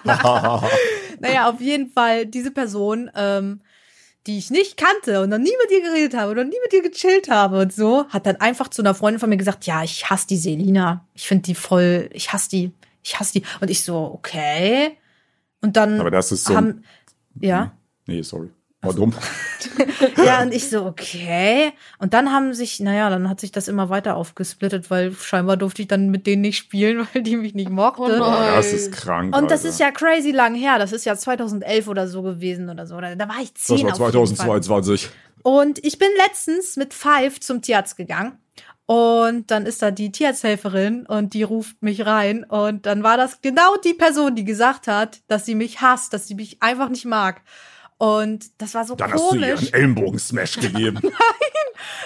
[1.20, 3.60] Naja, auf jeden Fall diese Person, ähm,
[4.26, 6.82] die ich nicht kannte und noch nie mit ihr geredet habe oder nie mit ihr
[6.82, 10.08] gechillt habe und so, hat dann einfach zu einer Freundin von mir gesagt, ja, ich
[10.08, 11.06] hasse die Selina.
[11.14, 13.42] Ich finde die voll, ich hasse die, ich hasse die.
[13.60, 14.96] Und ich so, okay.
[15.60, 16.56] Und dann Aber das ist so.
[16.56, 16.84] haben,
[17.38, 17.76] ja.
[18.06, 18.50] Nee, sorry.
[18.85, 19.14] War dumm.
[20.25, 21.73] Ja, und ich so, okay.
[21.99, 25.83] Und dann haben sich, naja, dann hat sich das immer weiter aufgesplittet, weil scheinbar durfte
[25.83, 28.03] ich dann mit denen nicht spielen, weil die mich nicht mochte.
[28.03, 28.18] Oh.
[28.18, 29.35] Boah, das ist krank.
[29.37, 29.68] und das Alter.
[29.70, 30.79] ist ja crazy lang her.
[30.79, 33.01] Das ist ja 2011 oder so gewesen oder so.
[33.01, 34.62] Da da war ich Das zehn war auf jeden Fall.
[34.62, 35.11] 2022.
[35.42, 38.38] Und ich bin letztens mit Five zum Tierarzt gegangen.
[38.87, 42.44] Und dann ist da die Tierarzthelferin und die ruft mich rein.
[42.44, 46.29] Und dann war das genau die Person, die gesagt hat, dass sie mich hasst, dass
[46.29, 47.40] sie mich einfach nicht mag.
[48.04, 49.72] Und das war so Dann hast du ihr komisch.
[49.72, 50.98] einen Ellenbogen-Smash gegeben.
[51.02, 51.12] Nein,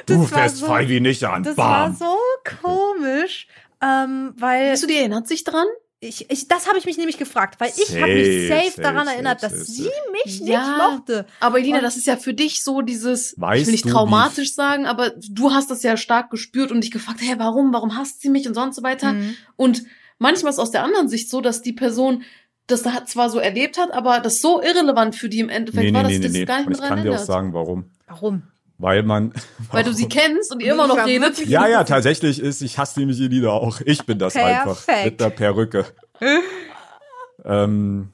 [0.06, 1.42] du das war fährst so- Fivey nicht an.
[1.42, 1.96] Das war Bam.
[1.96, 2.16] so
[2.62, 3.48] komisch,
[3.82, 5.66] ähm, weil Weißt du, die erinnert sich dran?
[6.00, 9.06] ich, ich das habe ich mich nämlich gefragt, weil ich habe mich Safe, safe, daran
[9.06, 9.72] safe, erinnert, safe, dass safe.
[9.72, 10.92] sie mich nicht Ja.
[10.92, 11.26] mochte.
[11.40, 13.88] Aber Elina, Und- das ist ja für dich so dieses, Weißt ich will nicht du,
[13.90, 17.96] traumatisch sagen, aber du hast das ja stark gespürt und dich gefragt, hey, warum, warum
[17.96, 19.14] hasst sie mich und sonst so weiter.
[19.14, 19.34] Mhm.
[19.56, 19.82] Und
[20.18, 22.22] manchmal ist aus der anderen Sicht so, dass die Person
[22.68, 25.94] das da zwar so erlebt hat, aber das so irrelevant für die im Endeffekt Nee,
[25.94, 26.44] war, nee, dass nee, das nee, nee.
[26.44, 27.90] gar nicht Und mehr ich dran kann dir auch sagen, warum.
[28.06, 28.42] Warum?
[28.78, 29.32] Weil man.
[29.72, 31.46] Weil du sie kennst und ihr immer noch Ich redet.
[31.46, 33.80] Ja, ja, tatsächlich ist, ich hasse nämlich ihr Lieder auch.
[33.84, 34.84] Ich bin das einfach.
[34.84, 35.04] Perfekt.
[35.04, 35.86] Mit der Perücke.
[37.44, 38.10] ähm,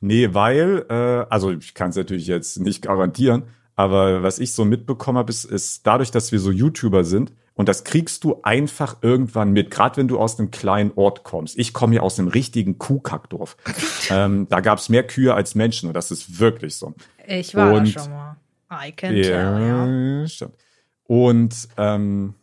[0.00, 3.44] nee, weil, äh, also ich kann es natürlich jetzt nicht garantieren,
[3.76, 7.68] aber was ich so mitbekommen habe, ist, ist dadurch, dass wir so YouTuber sind, und
[7.68, 11.58] das kriegst du einfach irgendwann mit, gerade wenn du aus einem kleinen Ort kommst.
[11.58, 13.56] Ich komme ja aus einem richtigen Kuhkackdorf.
[14.10, 16.94] ähm, da gab es mehr Kühe als Menschen und das ist wirklich so.
[17.26, 18.36] Ich war Und- da schon mal.
[18.70, 20.28] I can tell, ja.
[20.28, 20.54] Stimmt.
[21.04, 22.34] Und ähm,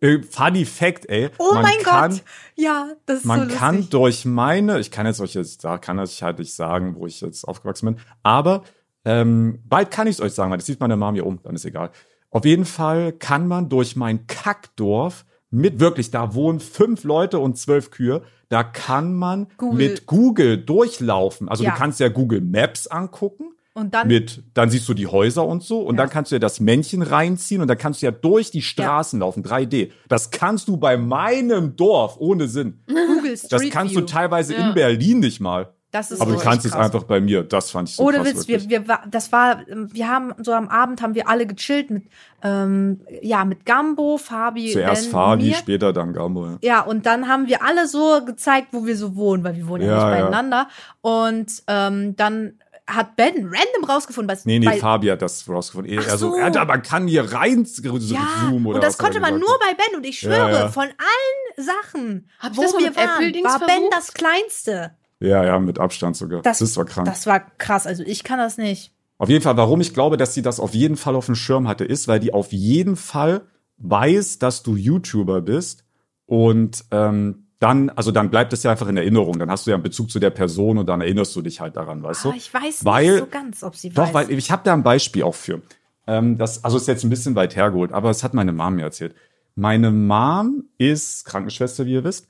[0.00, 1.28] äh, Funny Fact, ey.
[1.38, 2.22] Oh man mein kann, Gott.
[2.56, 5.98] Ja, das ist Man so kann durch meine, ich kann jetzt euch jetzt, da kann
[6.00, 8.64] ich halt nicht sagen, wo ich jetzt aufgewachsen bin, aber
[9.04, 11.54] ähm, bald kann ich es euch sagen, weil das sieht meine Mom hier um, dann
[11.54, 11.90] ist egal.
[12.30, 17.56] Auf jeden Fall kann man durch mein Kackdorf mit wirklich, da wohnen fünf Leute und
[17.56, 19.88] zwölf Kühe, da kann man Google.
[19.88, 21.48] mit Google durchlaufen.
[21.48, 21.70] Also Ja.
[21.72, 25.62] du kannst ja Google Maps angucken Und dann mit, dann siehst du die Häuser und
[25.62, 26.02] so und Ja.
[26.02, 29.20] dann kannst du ja das Männchen reinziehen und dann kannst du ja durch die Straßen
[29.20, 29.92] laufen, 3D.
[30.08, 32.80] Das kannst du bei meinem Dorf ohne Sinn.
[32.86, 34.00] Google Street Das kannst View.
[34.00, 34.68] du teilweise Ja.
[34.68, 35.72] in Berlin nicht mal.
[35.96, 37.42] Das ist Aber du so kannst echt es einfach bei mir.
[37.42, 38.46] Das fand ich so Ohne krass.
[38.46, 42.04] Witz, wir, wir, das war, wir haben so am Abend haben wir alle gechillt mit,
[42.42, 45.54] ähm, ja, mit Gambo, Fabi, Zuerst Ben, Fabi, mir.
[45.54, 46.46] später dann Gambo.
[46.46, 46.58] Ja.
[46.60, 49.84] Ja, und dann haben wir alle so gezeigt, wo wir so wohnen, weil wir wohnen
[49.84, 50.22] ja, Ja, nicht ja.
[50.22, 50.68] beieinander.
[51.00, 52.52] Und ähm, dann
[52.88, 55.98] hat Ben random rausgefunden, was Nee, nee, bei, Fabi hat das rausgefunden.
[56.00, 56.38] Ach Also, so.
[56.38, 59.58] ja, man kann hier rein ja, zoomen oder und das er konnte man gesagt nur
[59.58, 59.96] bei Ben.
[59.96, 60.68] Und ich schwöre, Ja, ja.
[60.68, 64.92] von allen Sachen, ihr wo wir waren, war Ben das Kleinste.
[65.20, 66.42] Ja, ja, mit Abstand sogar.
[66.42, 67.06] Das, Das, war krank.
[67.06, 67.86] Das war krass.
[67.86, 68.92] Also ich kann das nicht.
[69.18, 71.68] Auf jeden Fall, warum ich glaube, dass sie das auf jeden Fall auf dem Schirm
[71.68, 73.42] hatte, ist, weil die auf jeden Fall
[73.78, 75.84] weiß, dass du YouTuber bist
[76.26, 79.38] und ähm, dann, also dann bleibt es ja einfach in Erinnerung.
[79.38, 81.76] Dann hast du ja einen Bezug zu der Person und dann erinnerst du dich halt
[81.76, 82.28] daran, weißt du?
[82.28, 84.14] Aber ich weiß Weil- nicht so ganz, ob sie Doch, weiß.
[84.14, 85.62] weil ich habe da ein Beispiel auch für.
[86.06, 88.82] Ähm, das, also ist jetzt ein bisschen weit hergeholt, aber es hat meine Mom mir
[88.82, 89.14] erzählt.
[89.54, 92.28] Meine Mom ist Krankenschwester, wie ihr wisst,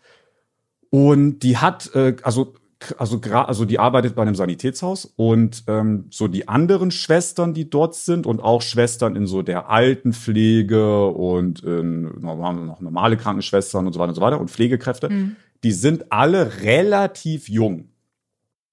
[0.91, 2.55] und die hat, äh, also
[2.99, 7.95] also also die arbeitet bei einem Sanitätshaus und ähm, so die anderen Schwestern, die dort
[7.95, 13.99] sind und auch Schwestern in so der Altenpflege und in, noch normale Krankenschwestern und so
[13.99, 15.37] weiter und so weiter und Pflegekräfte, Mhm.
[15.65, 17.89] die sind alle relativ jung.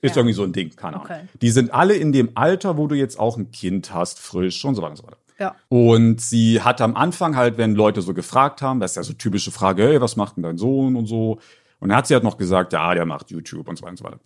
[0.01, 0.21] Ist Ja.
[0.21, 1.05] irgendwie so ein Ding, keine Ahnung.
[1.09, 1.21] Okay.
[1.41, 4.75] Die sind alle in dem Alter, wo du jetzt auch ein Kind hast, frisch und
[4.75, 5.17] so weiter und so weiter.
[5.39, 5.55] ja.
[5.69, 9.13] Und sie hat am Anfang halt, wenn Leute so gefragt haben, das ist ja so
[9.13, 11.39] typische Frage, hey, was macht denn dein Sohn und so.
[11.83, 13.97] Und dann hat sie halt noch gesagt, ja, der macht YouTube und so weiter und
[13.97, 14.19] so weiter.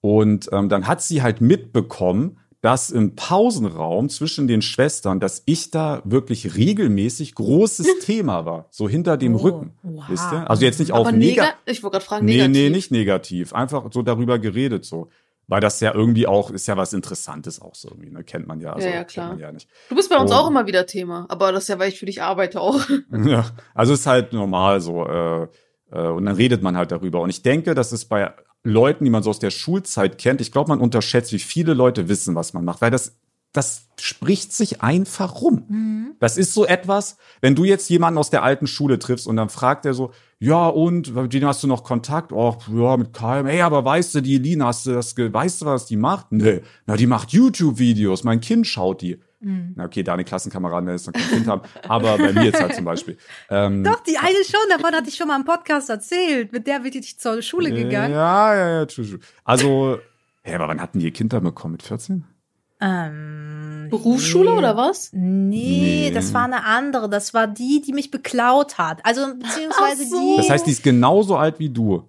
[0.00, 5.70] Und ähm, dann hat sie halt mitbekommen, dass im Pausenraum zwischen den Schwestern, dass ich
[5.70, 9.72] da wirklich regelmäßig großes Thema war, so hinter dem Oh, Rücken.
[9.82, 10.04] wow.
[10.08, 10.50] Wisst ihr?
[10.50, 12.52] Also jetzt nicht auf Aber nega nega ich wollte gerade fragen, Nee, negativ.
[12.62, 13.52] nee, nicht negativ.
[13.52, 15.08] Einfach so darüber geredet so.
[15.50, 18.22] weil das ja irgendwie auch, ist ja was Interessantes auch so irgendwie, ne?
[18.22, 18.72] Kennt man ja.
[18.74, 19.38] Also, Ja, ja, klar.
[19.38, 19.66] Ja, nicht.
[19.88, 20.34] Du bist bei uns Oh.
[20.34, 22.80] auch immer wieder Thema, aber das ist ja, weil ich für dich arbeite auch.
[23.24, 25.06] ja, also ist halt normal so.
[25.06, 25.48] Äh,
[25.90, 27.20] und dann redet man halt darüber.
[27.20, 30.52] Und ich denke, das ist bei Leuten, die man so aus der Schulzeit kennt, ich
[30.52, 33.16] glaube, man unterschätzt, wie viele Leute wissen, was man macht, weil das,
[33.52, 36.14] das spricht sich einfach rum.
[36.20, 39.48] Das ist so etwas, wenn du jetzt jemanden aus der alten Schule triffst und dann
[39.48, 42.32] fragt er so, ja, und, mit wem hast du noch Kontakt?
[42.32, 43.46] Oh, ja, mit Keim.
[43.46, 46.30] Ey, aber weißt du, die Elina, hast du das, weißt du, was die macht?
[46.30, 49.18] Nee, na, die macht YouTube-Videos, mein Kind schaut die.
[49.40, 52.74] Na, okay, deine Klassenkameraden, der ist noch kein Kind haben, aber bei mir jetzt halt
[52.74, 53.16] zum Beispiel.
[53.50, 56.52] Ähm, Doch, die eine schon, davon hatte ich schon mal im Podcast erzählt.
[56.52, 58.12] Mit der bin ich zur Schule gegangen.
[58.12, 59.20] Ja, ja, ja, true, true.
[59.44, 59.98] Also,
[60.42, 61.72] hä, aber wann hatten die ihr Kind dann bekommen?
[61.72, 62.24] Mit 14?
[62.80, 64.58] Ähm, Berufsschule nee.
[64.58, 65.10] oder was?
[65.12, 66.10] Nee, Nee.
[66.12, 67.08] das war eine andere.
[67.08, 69.04] Das war die, die mich beklaut hat.
[69.04, 70.36] Also, beziehungsweise so.
[70.36, 72.04] Das heißt, die ist genauso alt wie du.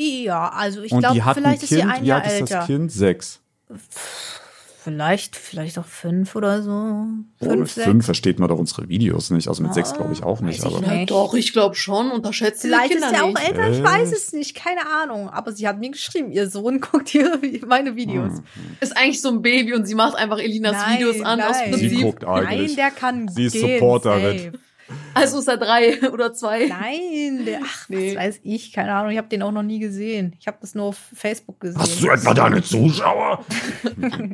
[0.00, 0.24] die.
[0.24, 2.66] Ja, also ich die glaube, vielleicht ist sie Kind, ein wie Jahr alt ist das
[2.66, 2.90] Kind?
[2.92, 3.40] Sechs.
[4.80, 6.70] Vielleicht, vielleicht auch fünf oder so.
[7.42, 7.84] Fünf, mit sechs.
[7.86, 9.48] fünf versteht man doch unsere Videos nicht.
[9.48, 10.62] Also mit Ah, sechs glaube ich auch nicht.
[10.62, 11.00] weiß ich Aber nicht.
[11.00, 12.12] Ja, doch, ich glaube schon.
[12.12, 13.48] Unterschätzt diese Vielleicht ist Kinder er auch nicht.
[13.48, 15.30] älter, ich weiß es nicht, keine Ahnung.
[15.30, 18.34] Aber sie hat mir geschrieben, ihr Sohn guckt hier meine Videos.
[18.34, 18.44] Hm.
[18.80, 21.74] Ist eigentlich so ein Baby und sie macht einfach Elinas Nein, Videos an aus nein.
[21.74, 22.02] Sie Prinzip.
[22.02, 22.68] guckt eigentlich.
[22.68, 24.38] Nein, der kann Sie ist gehen, Supporterin.
[24.38, 24.52] safe.
[25.14, 26.66] Also ist er drei oder zwei.
[26.66, 28.14] Nein, der, ach, Nee.
[28.16, 30.34] was weiß ich, keine Ahnung, ich habe den auch noch nie gesehen.
[30.40, 31.80] Ich habe das nur auf Facebook gesehen.
[31.80, 33.44] Hast du etwa deine Zuschauer?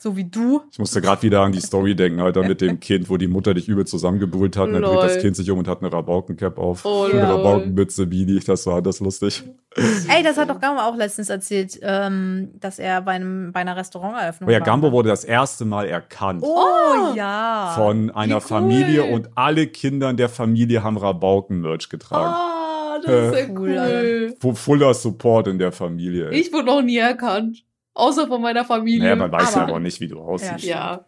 [0.00, 0.62] So wie du.
[0.70, 3.52] Ich musste gerade wieder an die Story denken, Alter, mit dem Kind, wo die Mutter
[3.54, 4.68] dich übel zusammengebrüllt hat.
[4.68, 6.84] Und dann dreht das Kind sich um und hat eine Rabaukencap auf.
[6.84, 7.22] Oh, eine lol.
[7.22, 8.38] Rabaukenmütze, wie die.
[8.38, 9.42] Das war das lustig.
[9.76, 13.76] Ey, das hat doch Gamma auch letztens erzählt, ähm, dass er bei, einem, bei einer
[13.76, 14.66] Restauranteröffnung Oh ja, war.
[14.66, 16.42] Gambo wurde das erste Mal erkannt.
[16.44, 17.72] Oh, ja.
[17.76, 18.40] Von einer cool.
[18.40, 22.34] Familie und alle Kinder in der Familie haben Rabauken-Merch getragen.
[22.34, 24.34] Ah, das ist ja Cool, cool.
[24.40, 26.30] Fu- Fuller Support in der Familie.
[26.30, 26.38] ey.
[26.40, 27.64] Ich wurde noch nie erkannt.
[27.98, 29.00] Außer von meiner Familie.
[29.04, 30.64] naja, man weiß ja Aber- aber nicht, wie du aussiehst.
[30.64, 31.04] ja.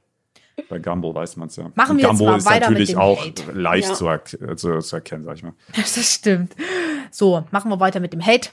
[0.68, 1.70] Bei Gambo weiß man es ja.
[1.74, 3.52] Machen wir jetzt Gambo mal ist weiter mit natürlich dem auch Hate.
[3.52, 3.94] leicht Ja.
[3.94, 5.54] zu, äh, zu, zu erkennen, sag ich mal.
[5.74, 6.54] Das stimmt.
[7.10, 8.50] So, machen wir weiter mit dem Hate.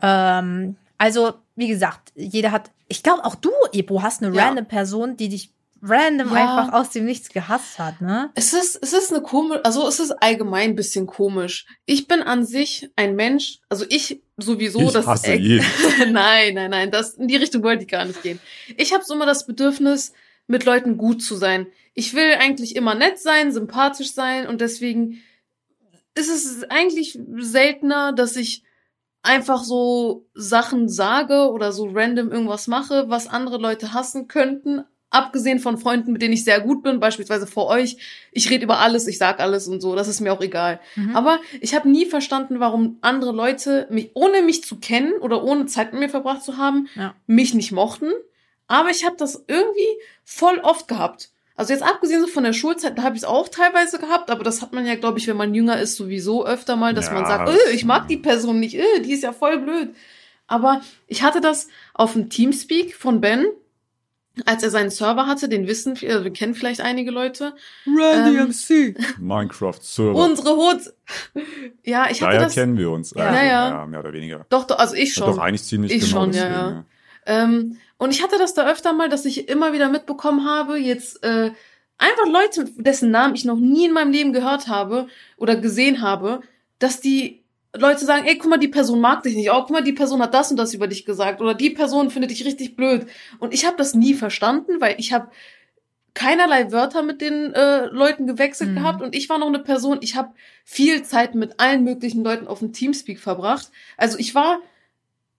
[0.00, 4.46] Ähm, also, wie gesagt, jeder hat, ich glaube auch du, Epo, hast eine Ja.
[4.46, 6.34] random Person, die dich random Ja.
[6.34, 8.30] einfach aus dem Nichts gehasst hat, ne?
[8.34, 11.66] Es ist, es ist eine komische, also es ist allgemein ein bisschen komisch.
[11.84, 15.66] Ich bin an sich ein Mensch, also ich sowieso, ich das hasse jeden.
[16.12, 18.38] nein, nein, nein, das in die Richtung wollte ich gar nicht gehen.
[18.76, 20.12] Ich habe so immer das Bedürfnis,
[20.46, 21.66] mit Leuten gut zu sein.
[21.94, 25.22] Ich will eigentlich immer nett sein, sympathisch sein und deswegen
[26.14, 28.62] ist es eigentlich seltener, dass ich
[29.22, 34.84] einfach so Sachen sage oder so random irgendwas mache, was andere Leute hassen könnten.
[35.12, 37.96] Abgesehen von Freunden, mit denen ich sehr gut bin, beispielsweise vor euch.
[38.32, 40.80] Ich rede über alles, ich sag alles und so, das ist mir auch egal.
[40.96, 41.14] Mhm.
[41.14, 45.66] Aber ich habe nie verstanden, warum andere Leute mich, ohne mich zu kennen oder ohne
[45.66, 47.14] Zeit mit mir verbracht zu haben, Ja.
[47.26, 48.10] mich nicht mochten.
[48.68, 49.86] Aber ich habe das irgendwie
[50.24, 51.28] voll oft gehabt.
[51.56, 54.42] Also jetzt abgesehen so von der Schulzeit, da habe ich es auch teilweise gehabt, aber
[54.42, 57.12] das hat man ja, glaube ich, wenn man jünger ist, sowieso öfter mal, dass Ja,
[57.12, 59.90] man sagt, das- öh, ich mag die Person nicht, öh, die ist ja voll blöd.
[60.46, 63.44] Aber ich hatte das auf dem Teamspeak von Ben,
[64.46, 67.54] als er seinen Server hatte, den wissen, äh, wir kennen vielleicht einige Leute.
[67.86, 68.96] Randy Ähm, MC.
[69.20, 70.14] Minecraft-Server.
[70.14, 70.92] Unsere Hut.
[71.84, 72.54] Ja, ich hatte Daher das.
[72.54, 73.12] kennen wir uns.
[73.14, 73.30] Ja.
[73.30, 73.68] Äh, Ja, ja.
[73.70, 74.46] ja, mehr oder weniger.
[74.48, 75.34] Doch, doch, also ich Ja, schon.
[75.34, 76.84] doch eigentlich ziemlich Ich genau schon, ja, deswegen, ja.
[77.26, 81.22] Ähm, und ich hatte das da öfter mal, dass ich immer wieder mitbekommen habe, jetzt
[81.22, 81.52] äh,
[81.98, 86.40] einfach Leute, dessen Namen ich noch nie in meinem Leben gehört habe oder gesehen habe,
[86.80, 87.41] dass die
[87.74, 89.50] Leute sagen, ey, guck mal, die Person mag dich nicht.
[89.50, 91.40] Oh, guck mal, die Person hat das und das über dich gesagt.
[91.40, 93.06] Oder die Person findet dich richtig blöd.
[93.38, 95.28] Und ich habe das nie verstanden, weil ich habe
[96.14, 98.74] keinerlei Wörter mit den äh, Leuten gewechselt Mhm.
[98.74, 99.02] gehabt.
[99.02, 100.32] Und ich war noch eine Person, ich habe
[100.64, 103.70] viel Zeit mit allen möglichen Leuten auf dem Teamspeak verbracht.
[103.96, 104.58] Also ich war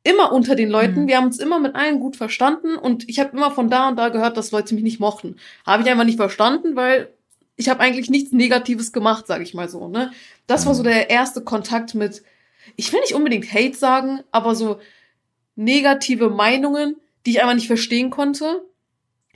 [0.04, 1.04] immer unter den Leuten.
[1.04, 1.08] Mhm.
[1.08, 3.96] Wir haben uns immer mit allen gut verstanden und ich habe immer von da und
[3.98, 5.36] da gehört, dass Leute mich nicht mochten.
[5.68, 7.14] Habe ich einfach nicht verstanden, weil
[7.56, 9.88] ich habe eigentlich nichts Negatives gemacht, sage ich mal so.
[9.88, 10.12] Ne,
[10.48, 10.88] das war so Mhm.
[10.88, 12.24] der erste Kontakt mit.
[12.76, 14.80] Ich will nicht unbedingt Hate sagen, aber so
[15.56, 18.64] negative Meinungen, die ich einfach nicht verstehen konnte.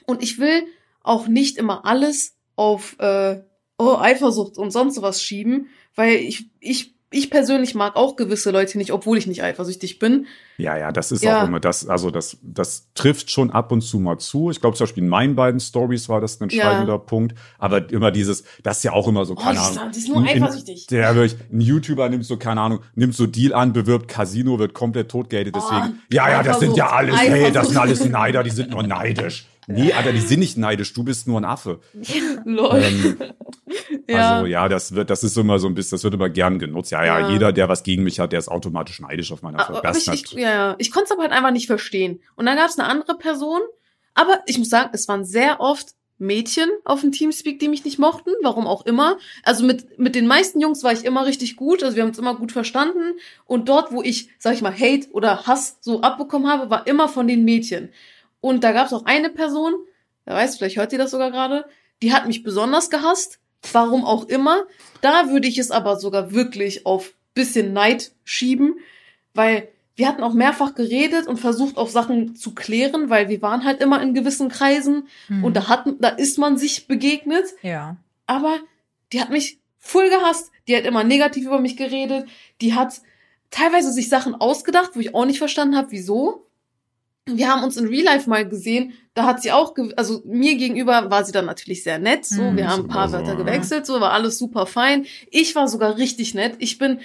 [0.05, 0.63] Und ich will
[1.03, 3.41] auch nicht immer alles auf äh,
[3.77, 8.77] oh, Eifersucht und sonst was schieben, weil ich ich ich persönlich mag auch gewisse Leute
[8.77, 10.27] nicht, obwohl ich nicht eifersüchtig bin.
[10.57, 11.41] Ja, ja, das ist Ja.
[11.43, 14.51] auch immer das, also das, das trifft schon ab und zu mal zu.
[14.51, 17.35] Ich glaube zum Beispiel in meinen beiden Stories war das ein entscheidender Punkt.
[17.59, 19.91] Aber immer dieses, das ist ja auch immer so, Oh, keine Ahnung.
[19.93, 20.87] die ist nur eifersüchtig.
[20.87, 24.73] Der wirklich, ein YouTuber nimmt so, keine Ahnung, nimmt so Deal an, bewirbt Casino, wird
[24.73, 25.55] komplett totgehatet.
[25.55, 28.71] Deswegen, Oh, ja, ja, das sind ja alles, hey, das sind alles Neider, die sind
[28.71, 29.47] nur neidisch.
[29.67, 31.81] Nee, Alter, die sind nicht neidisch, du bist nur ein Affe.
[32.45, 32.81] Lol.
[32.81, 33.17] Ähm,
[34.07, 34.29] ja.
[34.35, 36.91] Also ja, das wird, das ist immer so ein bisschen, das wird immer gern genutzt.
[36.91, 37.29] Ja, ja, Ja.
[37.29, 39.87] jeder, der was gegen mich hat, der ist automatisch neidisch auf meine Aber, Erfolge.
[39.89, 40.75] aber Das ich, ist ich, nat- ja, ja.
[40.77, 42.21] ich konnte es aber halt einfach nicht verstehen.
[42.35, 43.59] Und dann gab es eine andere Person,
[44.13, 47.99] aber ich muss sagen, es waren sehr oft Mädchen auf dem Teamspeak, die mich nicht
[47.99, 49.17] mochten, warum auch immer.
[49.43, 52.17] Also mit, mit den meisten Jungs war ich immer richtig gut, also wir haben uns
[52.17, 53.19] immer gut verstanden.
[53.45, 57.07] Und dort, wo ich, sag ich mal, Hate oder Hass so abbekommen habe, war immer
[57.07, 57.89] von den Mädchen.
[58.41, 59.73] Und da gab es auch eine Person,
[60.25, 61.65] wer weiß, vielleicht hört ihr das sogar gerade,
[62.01, 63.39] die hat mich besonders gehasst,
[63.71, 64.63] warum auch immer.
[65.01, 68.75] Da würde ich es aber sogar wirklich auf bisschen Neid schieben,
[69.33, 73.63] weil wir hatten auch mehrfach geredet und versucht auch Sachen zu klären, weil wir waren
[73.63, 75.43] halt immer in gewissen Kreisen Hm.
[75.43, 77.97] und da hat, da ist man sich begegnet, ja.
[78.27, 78.59] aber
[79.11, 80.51] die hat mich voll gehasst.
[80.67, 82.27] Die hat immer negativ über mich geredet.
[82.61, 83.01] Die hat
[83.51, 86.46] teilweise sich Sachen ausgedacht, wo ich auch nicht verstanden habe, wieso.
[87.27, 91.09] Wir haben uns in Real Life mal gesehen, da hat sie auch, also mir gegenüber
[91.11, 92.57] war sie dann natürlich sehr nett, so, Mhm.
[92.57, 95.05] wir haben ein paar Wörter so, gewechselt, so, war alles super fein.
[95.31, 96.55] Ich war sogar richtig nett.
[96.59, 96.99] Ich bin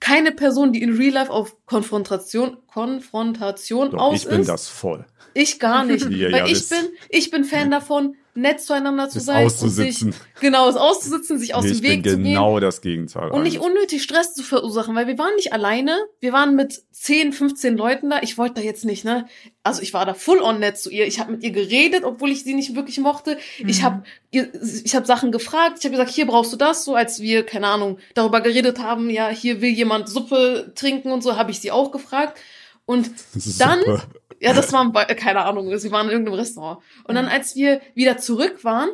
[0.00, 4.48] keine Person, die in Real Life auf Konfrontation, Konfrontation Doch, aus ich bin ist.
[4.48, 5.06] das voll.
[5.32, 6.04] Ich gar nicht.
[6.10, 9.46] Ja, weil ja, ich bin, ich bin Fan davon, nett zueinander zu Das sein.
[9.46, 10.12] auszusitzen.
[10.12, 12.24] Sich, genau, es auszusitzen, sich aus Nee, dem ich Weg zu gehen.
[12.24, 13.30] genau das Gegenteil.
[13.30, 13.70] Und nicht eigentlich.
[13.70, 15.96] unnötig Stress zu verursachen, weil wir waren nicht alleine.
[16.20, 18.20] Wir waren mit 10, 15 Leuten da.
[18.22, 19.26] Ich wollte da jetzt nicht, ne?
[19.62, 21.06] Also ich war da full on nett zu ihr.
[21.06, 23.38] Ich habe mit ihr geredet, obwohl ich sie nicht wirklich mochte.
[23.58, 23.82] Ich Mhm.
[23.84, 24.48] habe ihr,
[24.84, 25.76] ich habe Sachen gefragt.
[25.78, 29.10] Ich habe gesagt, hier brauchst du das, so als wir keine Ahnung darüber geredet haben.
[29.10, 32.38] Ja, hier will jemand Suppe trinken und so, habe ich sie auch gefragt.
[32.86, 33.10] Und
[33.58, 34.04] dann- super.
[34.40, 36.80] ja, das war, bei- keine Ahnung, sie waren in irgendeinem Restaurant.
[37.04, 38.88] Und dann, als wir wieder zurück waren,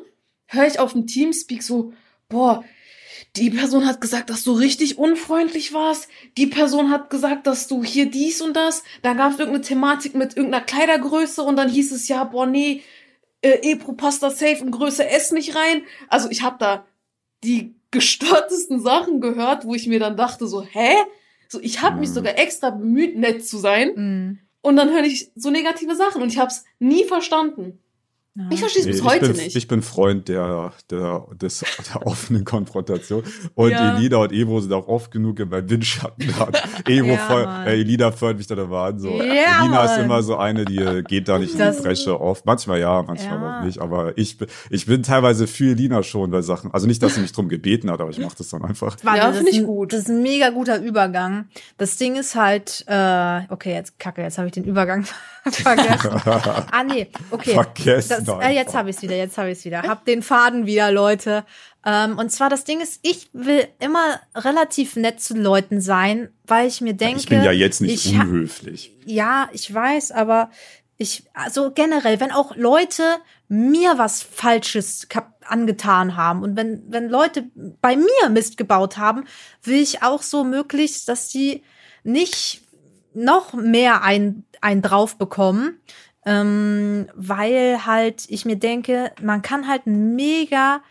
[0.47, 1.93] höre ich auf dem Teamspeak so,
[2.29, 2.65] boah,
[3.37, 6.09] die Person hat gesagt, dass du richtig unfreundlich warst.
[6.37, 8.83] Die Person hat gesagt, dass du hier dies und das.
[9.03, 12.83] Da gab es irgendeine Thematik mit irgendeiner Kleidergröße und dann hieß es ja, boah, nee,
[13.43, 15.83] äh, Epro passt da safe in Größe S nicht rein.
[16.09, 16.85] Also ich habe da
[17.45, 20.95] die gestörtesten Sachen gehört, wo ich mir dann dachte so, hä?
[21.51, 22.15] So, ich habe mich Mhm.
[22.15, 23.93] sogar extra bemüht, nett zu sein.
[23.97, 24.39] Mhm.
[24.63, 27.83] Und dann höre ich so negative Sachen und ich habe es nie verstanden.
[28.37, 28.45] Ja.
[28.51, 29.57] Ich verstehe es Nee, bis ich heute bin, nicht.
[29.57, 33.25] Ich bin Freund der, der, des, der offenen Konfrontation.
[33.57, 33.97] Und Ja.
[33.97, 36.33] Elida und Evo sind auch oft genug in meinem Windschatten.
[36.39, 36.49] da.
[36.89, 39.01] Evo Ja, äh, Elida fördert mich dann immer an.
[39.01, 39.09] So.
[39.11, 40.05] Ja, Elina ist Mann.
[40.05, 42.47] immer so eine, die äh, geht da nicht in Das- die Bresche oft.
[42.47, 43.59] Manchmal ja, manchmal Ja.
[43.61, 43.81] auch nicht.
[43.81, 46.73] Aber ich, bin- ich bin teilweise für Elina schon bei Sachen.
[46.73, 48.97] Also nicht, dass sie mich drum gebeten hat, aber ich mache das dann einfach.
[49.03, 49.93] Warte, Ja, das finde ist ich gut.
[49.93, 51.47] Das ist ein mega guter Übergang.
[51.79, 55.05] Das Ding ist halt, äh, okay, jetzt kacke, jetzt habe ich den Übergang
[55.51, 56.11] vergessen.
[56.25, 57.55] ah, nee, okay.
[57.55, 59.83] Vergessen Das, äh, jetzt habe ich es wieder, jetzt habe ich es wieder.
[59.83, 61.45] Hab den Faden wieder, Leute.
[61.85, 66.69] Ähm, und zwar das Ding ist, ich will immer relativ nett zu Leuten sein, weil
[66.69, 67.21] ich mir denke.
[67.21, 68.93] ich bin ja jetzt nicht ich unhöflich.
[69.07, 70.51] ja, ich weiß, aber
[70.99, 73.03] ich, also generell, wenn auch Leute
[73.49, 75.09] mir was Falsches
[75.47, 77.51] angetan haben und wenn, wenn Leute
[77.81, 79.25] bei mir Mist gebaut haben,
[79.63, 81.63] will ich auch so möglichst, dass die
[82.05, 82.63] nicht
[83.15, 85.81] noch mehr ein, ein drauf bekommen,
[86.25, 90.83] ähm, weil halt ich mir denke, man kann halt einen mega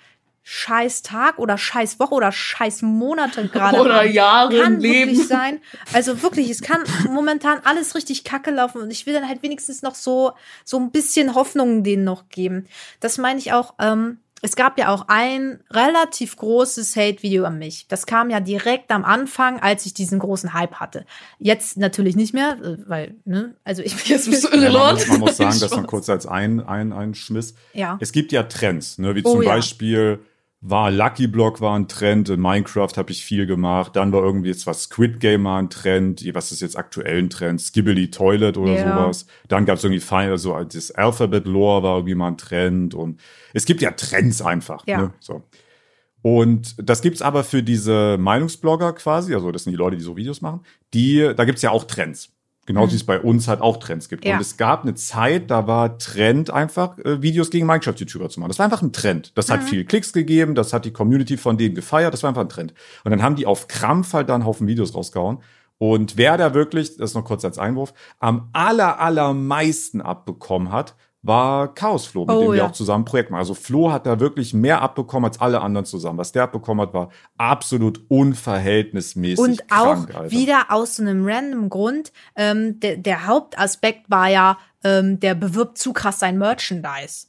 [0.52, 5.12] scheiß Tag oder scheiß Woche oder scheiß Monate gerade Oder haben Jahre kann Leben.
[5.12, 5.62] wirklich sein.
[5.94, 9.84] Also wirklich, es kann momentan alles richtig kacke laufen und ich will dann halt wenigstens
[9.84, 10.32] noch so
[10.66, 12.66] so ein bisschen Hoffnung denen noch geben.
[13.00, 13.76] Das meine ich auch.
[13.78, 17.88] Ähm, es gab ja auch ein relativ großes Hate-Video an mich.
[17.88, 21.06] Das kam ja direkt am Anfang, als ich diesen großen Hype hatte.
[21.40, 25.08] Jetzt natürlich nicht mehr, äh, weil ne, also ich Jetzt bist du Ja, man, muss,
[25.08, 25.72] man muss sagen, das Spaß.
[25.82, 27.54] noch kurz als ein, ein, ein Schmiss.
[27.74, 27.98] ja.
[28.02, 29.16] Es gibt ja Trends, ne?
[29.16, 29.50] wie Oh, zum ja.
[29.50, 30.20] Beispiel
[30.62, 34.50] war Lucky Block war ein Trend, in Minecraft habe ich viel gemacht, dann war irgendwie
[34.50, 38.58] jetzt was Squid Game mal ein Trend, was ist jetzt aktuell ein Trend, Skibbly Toilet
[38.58, 38.80] oder Ja.
[38.96, 39.26] sowas.
[39.48, 43.22] Dann gab es irgendwie Final, so das Alphabet Lore war irgendwie mal ein Trend und
[43.54, 44.86] es gibt ja Trends einfach.
[44.86, 44.98] Ja.
[45.04, 45.14] Ne?
[45.22, 45.44] So.
[46.22, 50.18] Und das gibt's aber für diese Meinungsblogger quasi, also das sind die Leute, die so
[50.18, 50.62] Videos machen,
[50.94, 52.34] die, da gibt's ja auch Trends.
[52.70, 54.24] Genauso wie es bei uns halt auch Trends gibt.
[54.24, 54.36] Ja.
[54.36, 58.50] Und es gab eine Zeit, da war Trend einfach, äh, Videos gegen Minecraft-YouTuber zu machen.
[58.50, 59.32] Das war einfach ein Trend.
[59.34, 62.44] Das hat viel Klicks gegeben, das hat die Community von denen gefeiert, das war einfach
[62.44, 62.76] ein Trend.
[63.04, 65.40] Und dann haben die auf Krampf halt da einen Haufen Videos rausgehauen.
[65.80, 70.94] Und wer da wirklich, das ist noch kurz als Einwurf, am aller, allermeisten abbekommen hat,
[71.22, 72.68] war Chaos Flo, mit Oh, dem wir ja.
[72.68, 73.40] auch zusammen Projekt machen.
[73.40, 76.18] Also Flo hat da wirklich mehr abbekommen als alle anderen zusammen.
[76.18, 80.32] Was der abbekommen hat, war absolut unverhältnismäßig Und auch krank, Alter.
[80.32, 82.12] wieder aus so einem random Grund.
[82.36, 87.28] Ähm, der, der Hauptaspekt war ja, ähm, der bewirbt zu krass sein Merchandise.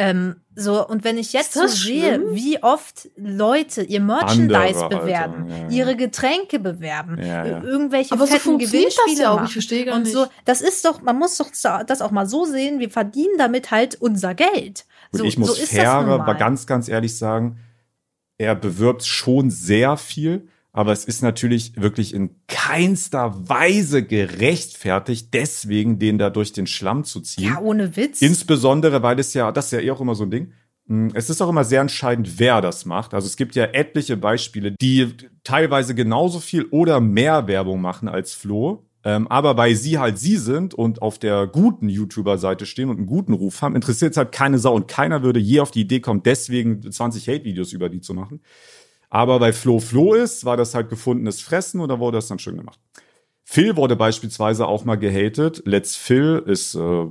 [0.00, 2.22] Ähm, so, und wenn ich jetzt so sehe, schlimm?
[2.32, 5.68] wie oft Leute ihr Merchandise Andere bewerben, ja, ja.
[5.70, 7.62] ihre Getränke bewerben, Ja, ja.
[7.64, 9.36] irgendwelche Aber so fetten das Gewinnspiele ja auch.
[9.36, 9.46] machen.
[9.46, 10.12] Ich verstehe gar und nicht.
[10.12, 11.50] so, das ist doch, man muss doch
[11.84, 14.86] das auch mal so sehen, wir verdienen damit halt unser Geld.
[15.10, 17.58] Und so, ich muss so ist das faire, nun aber ganz, ganz ehrlich sagen,
[18.38, 25.98] er bewirbt schon sehr viel, aber es ist natürlich wirklich in keinster Weise gerechtfertigt, deswegen
[25.98, 27.44] den da durch den Schlamm zu ziehen.
[27.44, 28.22] Ja, ohne Witz.
[28.22, 30.52] Insbesondere, weil es ja, das ist ja eh auch immer so ein Ding.
[30.86, 33.14] mh, Es ist auch immer sehr entscheidend, wer das macht.
[33.14, 35.14] Also es gibt ja etliche Beispiele, die
[35.44, 38.84] teilweise genauso viel oder mehr Werbung machen als Flo.
[39.04, 43.06] Ähm, aber weil sie halt sie sind und auf der guten YouTuber-Seite stehen und einen
[43.06, 46.00] guten Ruf haben, interessiert es halt keine Sau und keiner würde je auf die Idee
[46.00, 48.40] kommen, deswegen 20 Hate-Videos über die zu machen.
[49.10, 52.38] Aber weil Flo Flo ist, war das halt gefundenes Fressen und da wurde das dann
[52.38, 52.78] schön gemacht.
[53.44, 55.62] Phil wurde beispielsweise auch mal gehatet.
[55.64, 57.06] Let's Phil ist äh,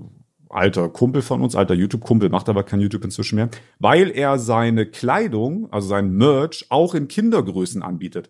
[0.49, 4.85] alter Kumpel von uns, alter YouTube-Kumpel, macht aber kein YouTube inzwischen mehr, weil er seine
[4.85, 8.29] Kleidung, also sein Merch, auch in Kindergrößen anbietet.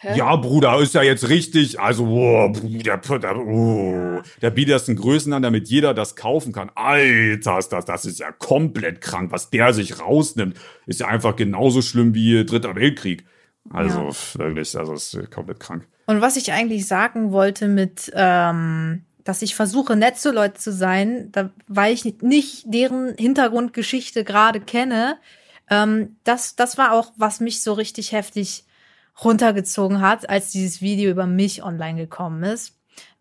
[0.00, 0.16] Hä?
[0.16, 4.94] Ja, Bruder, ist ja jetzt richtig, also, oh, der, der, oh, der bietet das in
[4.94, 6.70] Größen an, damit jeder das kaufen kann.
[6.76, 9.32] Alter, ist das, das ist ja komplett krank.
[9.32, 13.24] Was der sich rausnimmt, ist ja einfach genauso schlimm wie Dritter Weltkrieg.
[13.70, 14.38] Also, Ja.
[14.44, 15.88] wirklich, also, ist komplett krank.
[16.06, 20.72] Und was ich eigentlich sagen wollte mit, ähm, dass ich versuche, nett zu Leuten zu
[20.72, 25.18] sein, da, weil ich nicht deren Hintergrundgeschichte gerade kenne,
[25.68, 28.64] ähm, das, das war auch, was mich so richtig heftig
[29.24, 32.74] runtergezogen hat, als dieses Video über mich online gekommen ist.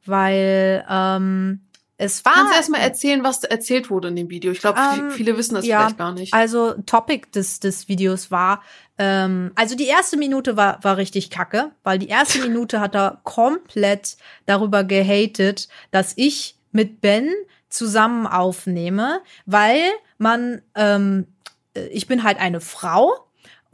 [0.06, 1.62] Weil ähm,
[1.98, 2.34] es war.
[2.34, 4.52] Kannst du erstmal erzählen, was erzählt wurde in dem Video?
[4.52, 6.34] Ich glaube, Ähm, viele wissen das ja, vielleicht gar nicht.
[6.34, 8.62] Also Topic des, des Videos war,
[9.00, 13.20] ähm, also die erste Minute war, war richtig kacke, weil die erste Minute hat er
[13.24, 17.30] komplett darüber gehatet, dass ich mit Ben
[17.70, 19.82] zusammen aufnehme, weil
[20.18, 21.28] man, ähm,
[21.74, 23.27] äh, ich bin halt eine Frau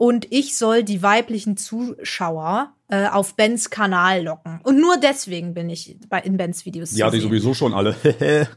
[0.04, 4.60] und ich soll die weiblichen Zuschauer äh, auf Bens Kanal locken.
[4.62, 7.30] Und nur deswegen bin ich bei, in Bens Videos Ja, zu die sehen.
[7.30, 7.96] sowieso schon alle.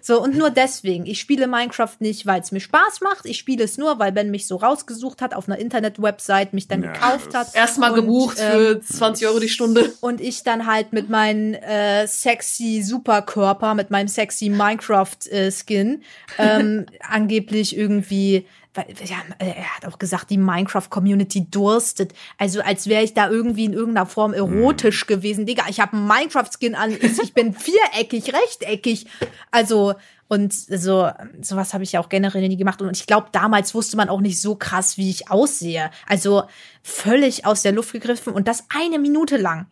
[0.00, 1.04] So, und nur deswegen.
[1.04, 3.26] Ich spiele Minecraft nicht, weil es mir Spaß macht.
[3.26, 6.84] Ich spiele es nur, weil Ben mich so rausgesucht hat auf einer Internet-Website, mich dann
[6.84, 7.52] Ja, gekauft hat.
[7.54, 9.92] Erstmal gebucht ähm, für 20 Euro die Stunde.
[10.00, 16.02] Und ich dann halt mit meinem äh, sexy Superkörper, mit meinem sexy Minecraft-Skin,
[16.38, 18.46] ähm, angeblich irgendwie.
[18.76, 22.12] Weil- Ja, äh, er hat auch gesagt, die Minecraft-Community durstet.
[22.38, 25.46] Also als wäre ich da irgendwie in irgendeiner Form erotisch gewesen.
[25.46, 29.06] Digga, ich habe einen Minecraft-Skin an, ich ich bin viereckig, rechteckig.
[29.50, 29.94] Also,
[30.28, 31.08] und so,
[31.40, 32.82] sowas habe ich ja auch generell nie gemacht.
[32.82, 35.90] Und ich glaube, damals wusste man auch nicht so krass, wie ich aussehe.
[36.08, 36.44] Also
[36.82, 39.66] völlig aus der Luft gegriffen und das eine Minute lang.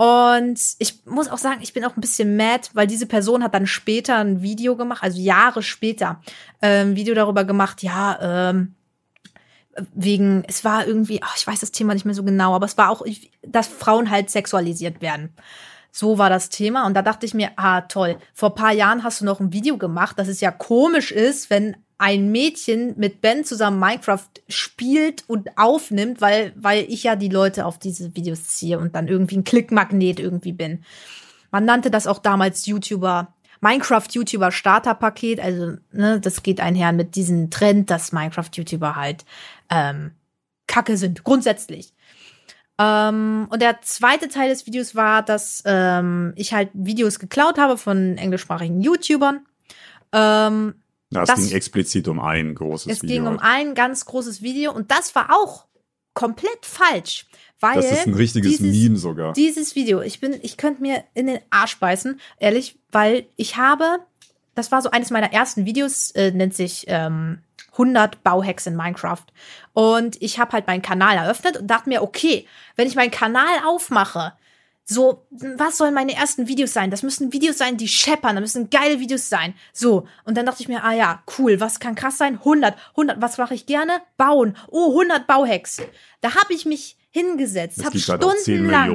[0.00, 3.52] Und ich muss auch sagen, ich bin auch ein bisschen mad, weil diese Person hat
[3.52, 6.22] dann später ein Video gemacht, also Jahre später,
[6.62, 8.76] äh, ein Video darüber gemacht, ja, ähm,
[9.92, 12.78] wegen, es war irgendwie, ach, ich weiß das Thema nicht mehr so genau, aber es
[12.78, 13.04] war auch,
[13.42, 15.34] dass Frauen halt sexualisiert werden.
[15.92, 16.86] So war das Thema.
[16.86, 18.16] Und da dachte ich mir, ah, toll.
[18.32, 21.76] Vor paar Jahren hast du noch ein Video gemacht, dass es ja komisch ist, wenn
[22.00, 27.66] ein Mädchen mit Ben zusammen Minecraft spielt und aufnimmt, weil, weil ich ja die Leute
[27.66, 30.82] auf diese Videos ziehe und dann irgendwie ein Klickmagnet irgendwie bin.
[31.50, 35.40] Man nannte das auch damals YouTuber, Minecraft-YouTuber Starterpaket.
[35.40, 39.26] Also, ne, das geht einher mit diesem Trend, dass Minecraft-YouTuber halt
[39.68, 40.12] ähm,
[40.66, 41.92] Kacke sind, grundsätzlich.
[42.78, 47.76] Ähm, und der zweite Teil des Videos war, dass ähm, ich halt Videos geklaut habe
[47.76, 49.44] von englischsprachigen YouTubern.
[50.12, 50.76] Ähm,
[51.10, 53.14] Na, es Das- ging explizit um ein großes es Video.
[53.16, 55.66] ging um ein ganz großes Video und das war auch
[56.14, 57.26] komplett falsch,
[57.60, 59.32] weil das ist ein richtiges dieses, Meme sogar.
[59.32, 63.98] Dieses Video, ich bin, ich könnte mir in den Arsch beißen, ehrlich, weil ich habe,
[64.54, 67.38] das war so eines meiner ersten Videos, äh, nennt sich ähm,
[67.72, 69.24] 100 Bauhacks in Minecraft.
[69.72, 72.46] Und ich habe halt meinen Kanal eröffnet und dachte mir, okay,
[72.76, 74.32] wenn ich meinen Kanal aufmache,
[74.84, 76.90] so, was sollen meine ersten Videos sein?
[76.90, 79.54] Das müssen Videos sein, die scheppern, das müssen geile Videos sein.
[79.72, 82.38] So, und dann dachte ich mir, ah ja, cool, was kann krass sein?
[82.38, 84.00] 100, 100, was mache ich gerne?
[84.16, 84.56] Bauen.
[84.68, 85.80] Oh, 100 Bauhacks.
[86.20, 88.90] Da habe ich mich hingesetzt, Es habe halt auch 10 stundenlang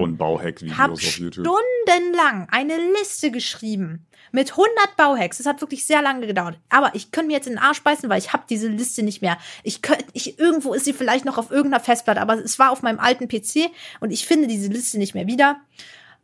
[1.32, 1.46] YouTube.
[1.46, 5.38] stundenlang eine Liste geschrieben mit 100 Bauhacks.
[5.38, 6.58] Das hat wirklich sehr lange gedauert.
[6.70, 9.22] Aber ich könnte mir jetzt in den Arsch beißen, weil ich habe diese Liste nicht
[9.22, 9.38] mehr.
[9.64, 12.82] Ich könnte, ich, irgendwo ist sie vielleicht noch auf irgendeiner Festplatte, aber es war auf
[12.82, 15.60] meinem alten PC und ich finde diese Liste nicht mehr wieder.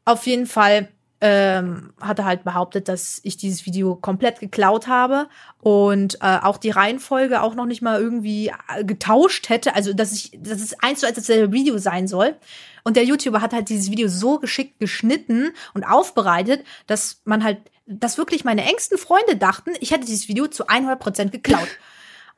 [0.05, 0.89] Auf jeden Fall
[1.21, 5.27] ähm, hatte halt behauptet, dass ich dieses Video komplett geklaut habe
[5.59, 10.11] und äh, auch die Reihenfolge auch noch nicht mal irgendwie äh, getauscht hätte, also dass
[10.13, 12.35] ich, dass es eins zu eins dasselbe Video sein soll.
[12.83, 17.59] Und der YouTuber hat halt dieses Video so geschickt geschnitten und aufbereitet, dass man halt,
[17.85, 21.67] dass wirklich meine engsten Freunde dachten, ich hätte dieses Video zu 100 Prozent geklaut.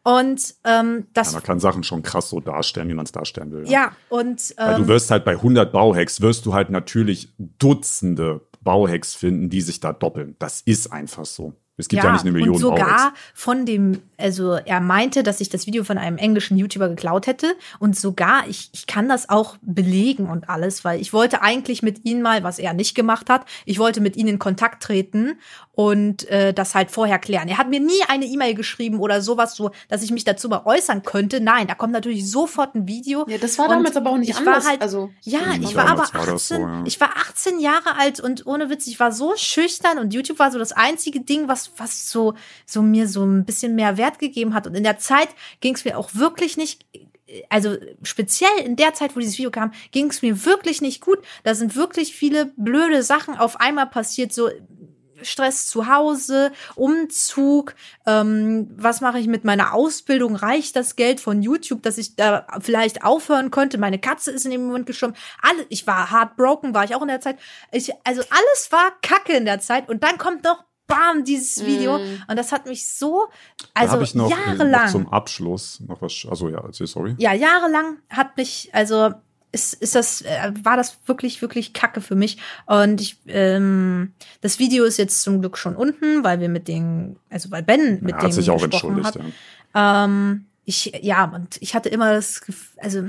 [0.04, 1.32] Und ähm, das.
[1.32, 3.70] Ja, man kann Sachen schon krass so darstellen, wie man es darstellen will.
[3.70, 4.54] Ja, und.
[4.58, 9.49] Weil du Ähm, wirst halt bei 100 Bauhacks, wirst du halt natürlich Dutzende Bauhacks finden,
[9.49, 10.36] die sich da doppeln.
[10.39, 11.53] Das ist einfach so.
[11.76, 13.19] Es gibt ja, nicht eine Million und sogar Bauhacks.
[13.34, 17.55] von dem, also er meinte, dass ich das Video von einem englischen YouTuber geklaut hätte
[17.80, 22.05] und sogar, ich, ich kann das auch belegen und alles, weil ich wollte eigentlich mit
[22.05, 25.39] ihm mal, was er nicht gemacht hat, ich wollte mit ihm in Kontakt treten
[25.76, 27.47] und äh, das halt vorher klären.
[27.47, 30.61] Er hat mir nie eine E-Mail geschrieben oder sowas, so, dass ich mich dazu mal
[30.65, 31.39] äußern könnte.
[31.39, 33.26] Nein, da kommt natürlich sofort ein Video.
[33.28, 34.63] Ja, das war damals aber auch nicht ich anders.
[34.63, 36.84] War halt, also, ja, Stimmt, ich war aber damals war 18, das so, ja.
[36.86, 40.51] ich war 18 Jahre alt und ohne Witz, ich war so schüchtern und YouTube war
[40.51, 42.34] so das einzige Ding, was, was so,
[42.66, 44.68] so mir so ein bisschen mehr Wert gegeben hat.
[44.68, 45.30] Und in der Zeit
[45.61, 46.86] ging es mir auch wirklich nicht,
[47.49, 51.20] also speziell in der Zeit, wo dieses Video kam, ging es mir wirklich nicht gut.
[51.43, 54.49] Da sind wirklich viele blöde Sachen auf einmal passiert, so
[55.26, 60.36] Stress zu Hause, Umzug, ähm, was mache ich mit meiner Ausbildung?
[60.36, 63.78] Reicht das Geld von YouTube, dass ich da vielleicht aufhören könnte?
[63.78, 65.16] Meine Katze ist in dem Moment gestorben.
[65.41, 67.39] Alle, ich war heartbroken, war ich auch in der Zeit.
[67.72, 71.98] Ich, also alles war Kacke in der Zeit und dann kommt noch Bam, dieses Video.
[71.98, 72.24] Mm.
[72.28, 73.28] Und das hat mich so,
[73.74, 74.90] Da also habe ich noch, noch jahrelang.
[74.90, 76.26] zum Abschluss noch was.
[76.30, 77.16] Also ja, sorry.
[77.18, 79.14] ja, jahrelang hat mich, also
[79.54, 82.38] ist, ist das, äh, war das wirklich, wirklich kacke für mich.
[82.66, 87.18] Und ich, ähm, das Video ist jetzt zum Glück schon unten, weil wir mit den,
[87.30, 89.16] also weil Ben mit Er dem hat sich auch gesprochen entschuldigt.
[89.16, 89.34] hat.
[89.76, 90.06] Ja.
[90.06, 93.03] Ähm, ich, ja, und ich hatte immer das Gefühl, also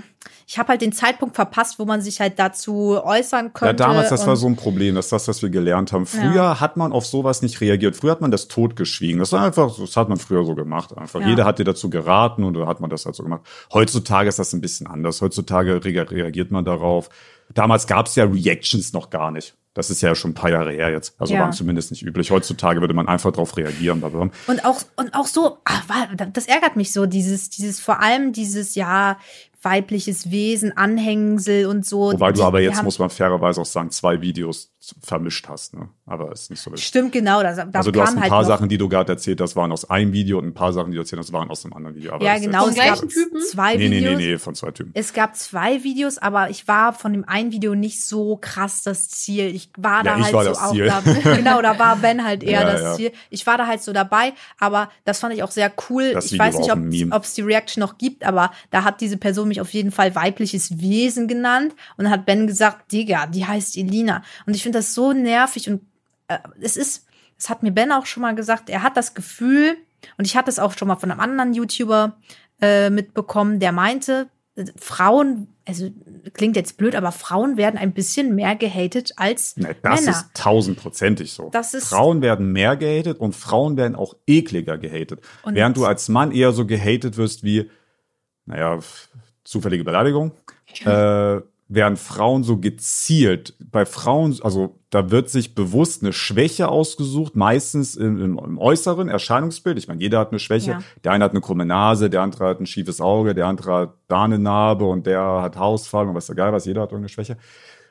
[0.46, 3.76] ich habe halt den Zeitpunkt verpasst, wo man sich halt dazu äußern Ja, könnte.
[3.76, 6.04] damals, das war so ein Problem, das ist das, was wir gelernt haben.
[6.04, 7.96] Früher hat man auf sowas nicht reagiert.
[7.96, 9.20] Früher hat man das totgeschwiegen.
[9.20, 10.96] Das war einfach, das hat man früher so gemacht.
[10.98, 11.20] Einfach.
[11.20, 11.28] Ja.
[11.28, 13.42] Jeder hat dir dazu geraten und da hat man das halt so gemacht.
[13.72, 15.20] Heutzutage ist das ein bisschen anders.
[15.22, 17.08] Heutzutage rea- reagiert man darauf.
[17.54, 19.54] Damals gab es ja Reactions noch gar nicht.
[19.74, 21.14] Das ist ja schon ein paar Jahre her jetzt.
[21.18, 21.40] Also Ja.
[21.40, 22.30] waren zumindest nicht üblich.
[22.30, 24.02] Heutzutage würde man einfach darauf reagieren.
[24.04, 25.58] Und auch, und auch so,
[25.88, 29.18] wa- das ärgert mich so, dieses, dieses, vor allem dieses, ja,
[29.62, 32.12] weibliches Wesen, Anhängsel und so.
[32.12, 35.74] Wobei du aber jetzt, muss man fairerweise auch sagen, zwei Videos vermischt hast.
[35.74, 35.88] Ne?
[36.06, 36.86] Aber ist nicht so wichtig.
[36.86, 37.42] Stimmt, genau.
[37.42, 39.40] Da, da Also du kam hast ein halt paar noch, Sachen, die du gerade erzählt
[39.40, 41.64] hast, waren aus einem Video und ein paar Sachen, die du erzählt hast, waren aus
[41.64, 42.12] einem anderen Video.
[42.12, 42.60] Aber Ja, das genau.
[42.60, 43.40] Vom Es gleichen gab Typen?
[43.42, 44.16] zwei Nee, nee, Videos.
[44.18, 44.90] nee, nee, von zwei Typen.
[44.94, 49.08] Es gab zwei Videos, aber ich war von dem einen Video nicht so krass das
[49.08, 49.46] Ziel.
[49.54, 50.86] Ich war da Ja, ich halt war so das auch Ziel.
[50.86, 51.02] da.
[51.36, 52.94] Genau, da war Ben halt eher Ja, das ja.
[52.94, 53.12] Ziel.
[53.30, 56.12] Ich war da halt so dabei, aber das fand ich auch sehr cool.
[56.12, 59.16] Das ich Video weiß nicht, ob es die Reaction noch gibt, aber da hat diese
[59.16, 63.46] Person mich auf jeden Fall weibliches Wesen genannt und dann hat Ben gesagt, Digga, die
[63.46, 64.22] heißt Elina.
[64.46, 65.82] Und ich finde das so nervig und
[66.28, 67.06] äh, es ist,
[67.36, 69.76] das hat mir Ben auch schon mal gesagt, er hat das Gefühl,
[70.18, 72.16] und ich hatte es auch schon mal von einem anderen YouTuber
[72.60, 75.90] äh, mitbekommen, der meinte, äh, Frauen, also
[76.34, 80.10] klingt jetzt blöd, aber Frauen werden ein bisschen mehr gehatet als Nee, das Männer.
[80.12, 81.48] ist tausendprozentig so.
[81.50, 85.20] Das ist- Frauen werden mehr gehatet und Frauen werden auch ekliger gehatet.
[85.42, 87.70] Und- Während du als Mann eher so gehatet wirst wie,
[88.46, 88.78] naja,
[89.42, 90.32] zufällige Beleidigung,
[90.84, 91.40] äh,
[91.74, 93.54] werden Frauen so gezielt.
[93.58, 99.08] Bei Frauen, also da wird sich bewusst eine Schwäche ausgesucht, meistens im, im, im äußeren
[99.08, 99.78] Erscheinungsbild.
[99.78, 100.70] Ich meine, jeder hat eine Schwäche.
[100.72, 100.82] Ja.
[101.02, 103.94] Der eine hat eine krumme Nase, der andere hat ein schiefes Auge, der andere hat
[104.08, 107.08] da eine Narbe und der hat Hausfall und was der geil was, jeder hat irgendeine
[107.08, 107.36] Schwäche.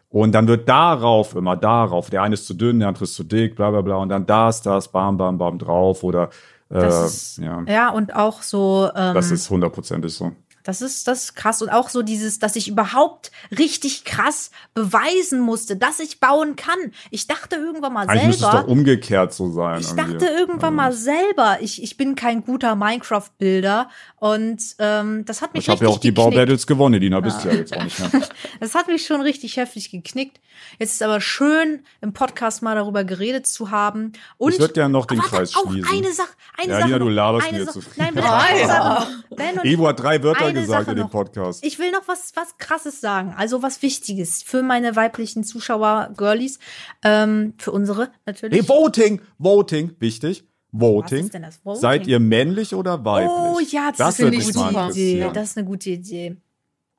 [0.10, 3.24] Und dann wird darauf immer darauf, der eine ist zu dünn, der andere ist zu
[3.24, 6.30] dick, bla bla bla, und dann das, das, bam, bam, bam drauf oder
[6.70, 7.90] äh, ist, ja, ja.
[7.90, 10.32] und auch so, ähm, das ist hundertprozentig so.
[10.64, 11.61] Das ist, das ist krass.
[11.61, 16.78] Und auch so dieses, dass ich überhaupt richtig krass beweisen musste, dass ich bauen kann.
[17.11, 18.64] Ich dachte irgendwann mal Eigentlich müsste es selber.
[18.64, 19.82] doch umgekehrt so sein.
[19.82, 20.14] Ich irgendwie.
[20.14, 23.89] dachte irgendwann mal selber, ich, ich bin kein guter Minecraft-Bilder.
[24.18, 26.11] Und ähm, das hat mich Ich habe ja auch die.
[26.11, 28.22] Baubattles gewonnen, Dina bist du ja jetzt auch nicht mehr.
[28.59, 30.39] Das hat mich schon richtig heftig geknickt.
[30.80, 34.14] Jetzt ist aber schön, im Podcast mal darüber geredet zu haben.
[34.38, 35.91] Und Ich würd gern noch den Kreis auch schließen.
[35.91, 36.88] eine Sache, eine Ja, Sache.
[36.88, 38.03] Lina, du noch, laberst eine mir Sache- zu viel.
[38.03, 38.68] Nein, bitte, eine ja.
[38.68, 41.12] Sache und Evo hat drei Wörter gesagt Sache in dem noch.
[41.12, 41.66] Podcast.
[41.66, 43.34] Ich will noch was, was krasses sagen.
[43.38, 46.60] Also was Wichtiges für meine weiblichen Zuschauer, Girlies,
[47.04, 48.60] ähm, für unsere natürlich.
[48.62, 49.22] Hey, Voting!
[49.38, 50.45] Voting, wichtig.
[50.72, 51.20] Voting.
[51.20, 51.82] Was ist denn das Voting?
[51.82, 53.30] Seid ihr männlich oder weiblich?
[53.32, 55.30] oh ja, das, das mich gute mal Idee.
[55.34, 56.38] Das ist eine gute Idee.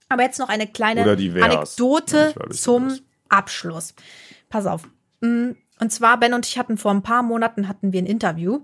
[0.08, 1.02] Aber jetzt noch eine kleine.
[1.02, 2.98] Anekdote ich zum.
[3.28, 3.94] Abschluss.
[4.48, 4.88] Pass auf.
[5.20, 8.60] Mm, Und zwar, Ben und ich hatten vor ein paar Monaten hatten wir ein Interview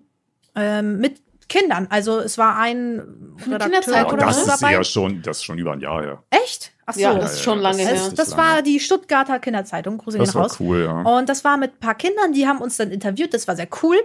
[0.55, 1.21] ähm, mit
[1.51, 1.87] Kindern.
[1.91, 3.01] Also es war ein
[3.45, 4.73] Redakteur Kinderzeit oder das so ist dabei.
[4.73, 6.23] ja schon, das ist schon über ein Jahr her.
[6.31, 6.73] Echt?
[6.87, 7.01] Ach so.
[7.01, 8.13] Ja, das ist schon lange das her.
[8.17, 10.57] das war die Stuttgarter Kinderzeitung, Grüße Das war raus.
[10.61, 11.03] cool, ja.
[11.03, 13.69] Und das war mit ein paar Kindern, die haben uns dann interviewt, das war sehr
[13.83, 13.97] cool.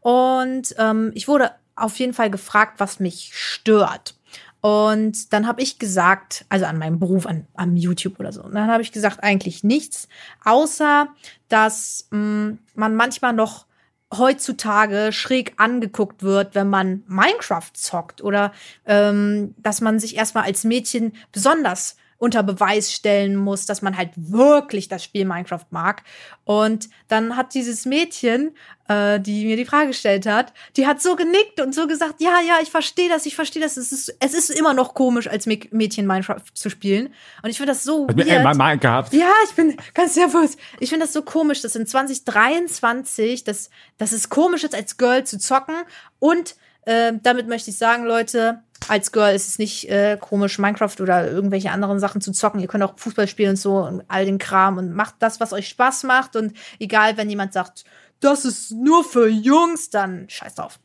[0.00, 4.14] Und ähm, ich wurde auf jeden Fall gefragt, was mich stört.
[4.60, 8.54] Und dann habe ich gesagt, also an meinem Beruf, an, am YouTube oder so, und
[8.54, 10.06] dann habe ich gesagt, eigentlich nichts,
[10.44, 11.08] außer
[11.48, 13.66] dass mh, man manchmal noch
[14.12, 18.52] heutzutage schräg angeguckt wird, wenn man Minecraft zockt oder
[18.86, 24.10] ähm, dass man sich erstmal als Mädchen besonders unter Beweis stellen muss, dass man halt
[24.14, 26.04] wirklich das Spiel Minecraft mag.
[26.44, 28.54] Und dann hat dieses Mädchen,
[28.86, 32.38] äh, die mir die Frage gestellt hat, die hat so genickt und so gesagt, ja,
[32.46, 33.76] ja, ich verstehe das, ich verstehe das.
[33.76, 37.12] Es ist, es ist immer noch komisch, als Mä- Mädchen Minecraft zu spielen.
[37.42, 38.36] Und ich finde das so Hat mir weird.
[38.38, 39.12] einmal mal gehabt.
[39.12, 40.56] Ja, ich bin ganz nervös.
[40.78, 43.68] Ich finde das so komisch, dass in 2023, dass,
[43.98, 45.74] dass es komisch ist, als Girl zu zocken.
[46.18, 46.54] Und
[46.84, 51.30] äh, damit möchte ich sagen, Leute, als Girl ist es nicht äh, komisch, Minecraft oder
[51.30, 52.60] irgendwelche anderen Sachen zu zocken.
[52.60, 55.52] Ihr könnt auch Fußball spielen und so und all den Kram und macht das, was
[55.52, 56.36] euch Spaß macht.
[56.36, 57.84] Und egal, wenn jemand sagt,
[58.20, 60.78] das ist nur für Jungs, dann scheiß drauf.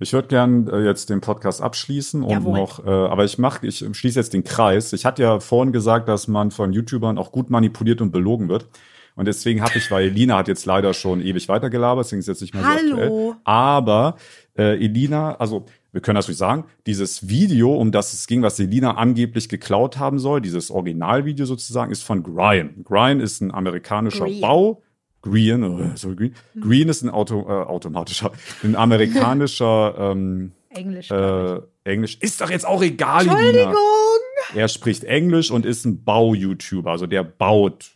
[0.00, 2.58] Ich würde gern äh, jetzt den Podcast abschließen und Jawohl.
[2.58, 4.92] noch, äh, aber ich mache, ich schließe jetzt den Kreis.
[4.92, 8.68] Ich hatte ja vorhin gesagt, dass man von YouTubern auch gut manipuliert und belogen wird.
[9.16, 12.40] Und deswegen habe ich, weil Elina hat jetzt leider schon ewig weitergelabert, deswegen ist jetzt
[12.40, 12.92] nicht mehr so Hallo.
[12.92, 13.34] aktuell.
[13.42, 14.16] Aber
[14.56, 18.96] äh, Elina, also wir können natürlich sagen, dieses Video, um das es ging, was Elina
[18.96, 22.84] angeblich geklaut haben soll, dieses Originalvideo sozusagen, ist von Gryan.
[22.84, 24.40] Gryan ist ein amerikanischer Green.
[24.40, 24.82] Bau.
[25.22, 26.34] Green, äh, sorry, Green.
[26.60, 28.32] Green ist ein Auto, äh, automatischer,
[28.62, 31.10] ein amerikanischer ähm, Englisch.
[31.10, 32.18] äh, Englisch.
[32.20, 33.22] Ist doch jetzt auch egal.
[33.22, 33.74] Entschuldigung.
[34.54, 36.90] Er spricht Englisch und ist ein Bau-YouTuber.
[36.90, 37.90] Also der baut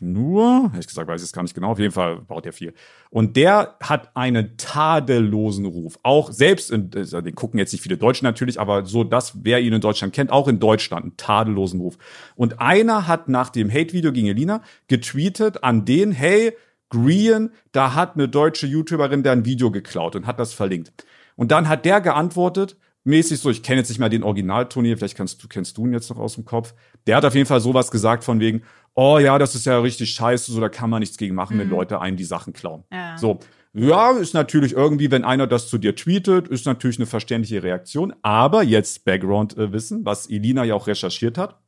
[0.00, 2.74] nur, ehrlich gesagt weiß ich es gar nicht genau, auf jeden Fall baut er viel.
[3.10, 5.98] Und der hat einen tadellosen Ruf.
[6.02, 9.60] Auch selbst, in, also den gucken jetzt nicht viele Deutsche natürlich, aber so das, wer
[9.60, 11.96] ihn in Deutschland kennt, auch in Deutschland einen tadellosen Ruf.
[12.34, 16.52] Und einer hat nach dem Hate-Video gegen Elina getweetet an den, hey,
[16.90, 20.92] Green, da hat eine deutsche YouTuberin da ein Video geklaut und hat das verlinkt.
[21.36, 24.96] Und dann hat der geantwortet, mäßig so, ich kenne jetzt nicht mal den Originalton hier,
[24.96, 26.74] vielleicht kannst du, kennst du ihn jetzt noch aus dem Kopf.
[27.06, 28.62] Der hat auf jeden Fall sowas gesagt von wegen,
[28.94, 31.68] oh ja, das ist ja richtig scheiße, so da kann man nichts gegen machen, wenn
[31.68, 32.84] Leute einen die Sachen klauen.
[32.92, 33.16] Ja.
[33.18, 33.38] So.
[33.76, 38.14] Ja, ist natürlich irgendwie, wenn einer das zu dir tweetet, ist natürlich eine verständliche Reaktion.
[38.22, 41.58] Aber jetzt Background-Wissen, was Elina ja auch recherchiert hat.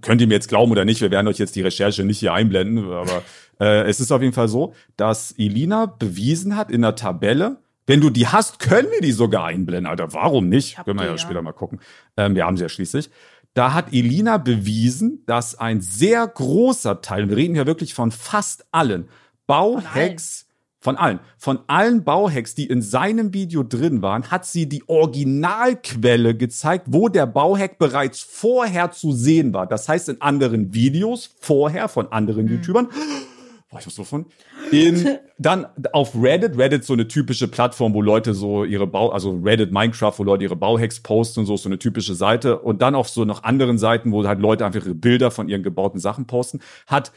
[0.00, 2.34] Könnt ihr mir jetzt glauben oder nicht, wir werden euch jetzt die Recherche nicht hier
[2.34, 3.22] einblenden, aber
[3.60, 7.58] äh, es ist auf jeden Fall so, dass Elina bewiesen hat in der Tabelle,
[7.88, 10.12] wenn du die hast, können wir die sogar einblenden, Alter.
[10.12, 10.76] Warum nicht?
[10.84, 11.18] Können wir ja, ja.
[11.18, 11.80] später mal gucken.
[12.18, 13.08] Ähm, wir haben sie ja schließlich.
[13.54, 18.66] Da hat Elina bewiesen, dass ein sehr großer Teil, wir reden hier wirklich von fast
[18.72, 19.08] allen
[19.46, 20.46] Bauhacks,
[20.80, 26.36] von allen, von allen Bauhacks, die in seinem Video drin waren, hat sie die Originalquelle
[26.36, 29.66] gezeigt, wo der Bauhack bereits vorher zu sehen war.
[29.66, 32.88] Das heißt, in anderen Videos vorher von anderen YouTubern
[33.70, 34.24] Boah, ich muss so von.
[34.70, 39.38] In, dann auf Reddit, Reddit so eine typische Plattform, wo Leute so ihre Bau, also
[39.44, 42.60] Reddit Minecraft, wo Leute ihre Bauhacks posten und so, so eine typische Seite.
[42.60, 45.62] Und dann auf so noch anderen Seiten, wo halt Leute einfach ihre Bilder von ihren
[45.62, 47.12] gebauten Sachen posten, hat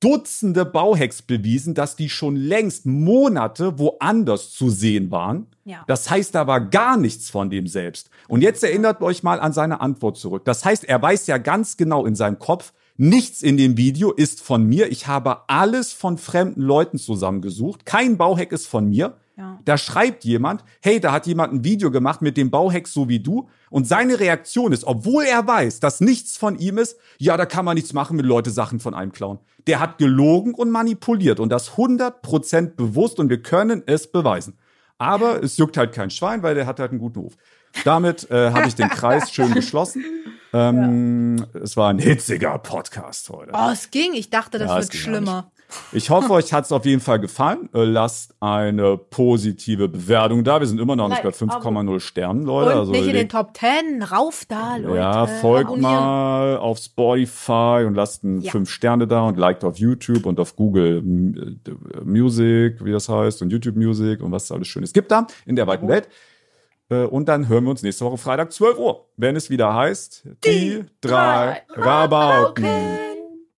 [0.00, 5.48] Dutzende Bauhacks bewiesen, dass die schon längst Monate woanders zu sehen waren.
[5.64, 5.82] Ja.
[5.88, 8.08] Das heißt, da war gar nichts von dem selbst.
[8.28, 10.44] Und jetzt erinnert euch mal an seine Antwort zurück.
[10.44, 14.42] Das heißt, er weiß ja ganz genau in seinem Kopf, nichts in dem Video ist
[14.42, 14.90] von mir.
[14.90, 17.86] Ich habe alles von fremden Leuten zusammengesucht.
[17.86, 19.16] Kein Bauhack ist von mir.
[19.36, 19.60] Ja.
[19.64, 23.20] Da schreibt jemand, hey, da hat jemand ein Video gemacht mit dem Bauhack so wie
[23.20, 23.48] du.
[23.70, 27.64] Und seine Reaktion ist, obwohl er weiß, dass nichts von ihm ist, ja, da kann
[27.64, 29.38] man nichts machen, wenn Leute Sachen von einem klauen.
[29.68, 34.58] Der hat gelogen und manipuliert und das 100% bewusst und wir können es beweisen.
[34.98, 37.36] Aber es juckt halt kein Schwein, weil der hat halt einen guten Ruf.
[37.84, 40.04] Damit äh, habe ich den Kreis schön geschlossen.
[40.52, 43.50] Ähm, Es war ein hitziger Podcast heute.
[43.54, 44.12] Oh, es ging.
[44.14, 45.50] Ich dachte, das Ja, wird schlimmer.
[45.92, 47.68] Ich hoffe, euch hat es auf jeden Fall gefallen.
[47.74, 50.60] Äh, Lasst eine positive Bewertung da.
[50.60, 52.70] Wir sind immer noch nicht bei Like, 5,0 Sternen, Leute.
[52.72, 54.02] Und also nicht in den Top 10.
[54.02, 54.96] Rauf da, Leute.
[54.96, 55.92] ja, folgt Abonnieren.
[55.94, 58.50] mal auf Spotify und lasst ein Ja.
[58.52, 63.42] 5 Sterne da und liked auf YouTube und auf Google äh, Music, wie das heißt,
[63.42, 66.08] und YouTube Music und was es alles Schönes gibt da in der weiten Welt.
[66.90, 70.24] Äh, Und dann hören wir uns nächste Woche Freitag 12 Uhr, wenn es wieder heißt,
[70.44, 71.82] die, drei drei.
[71.82, 73.07] Rabauken.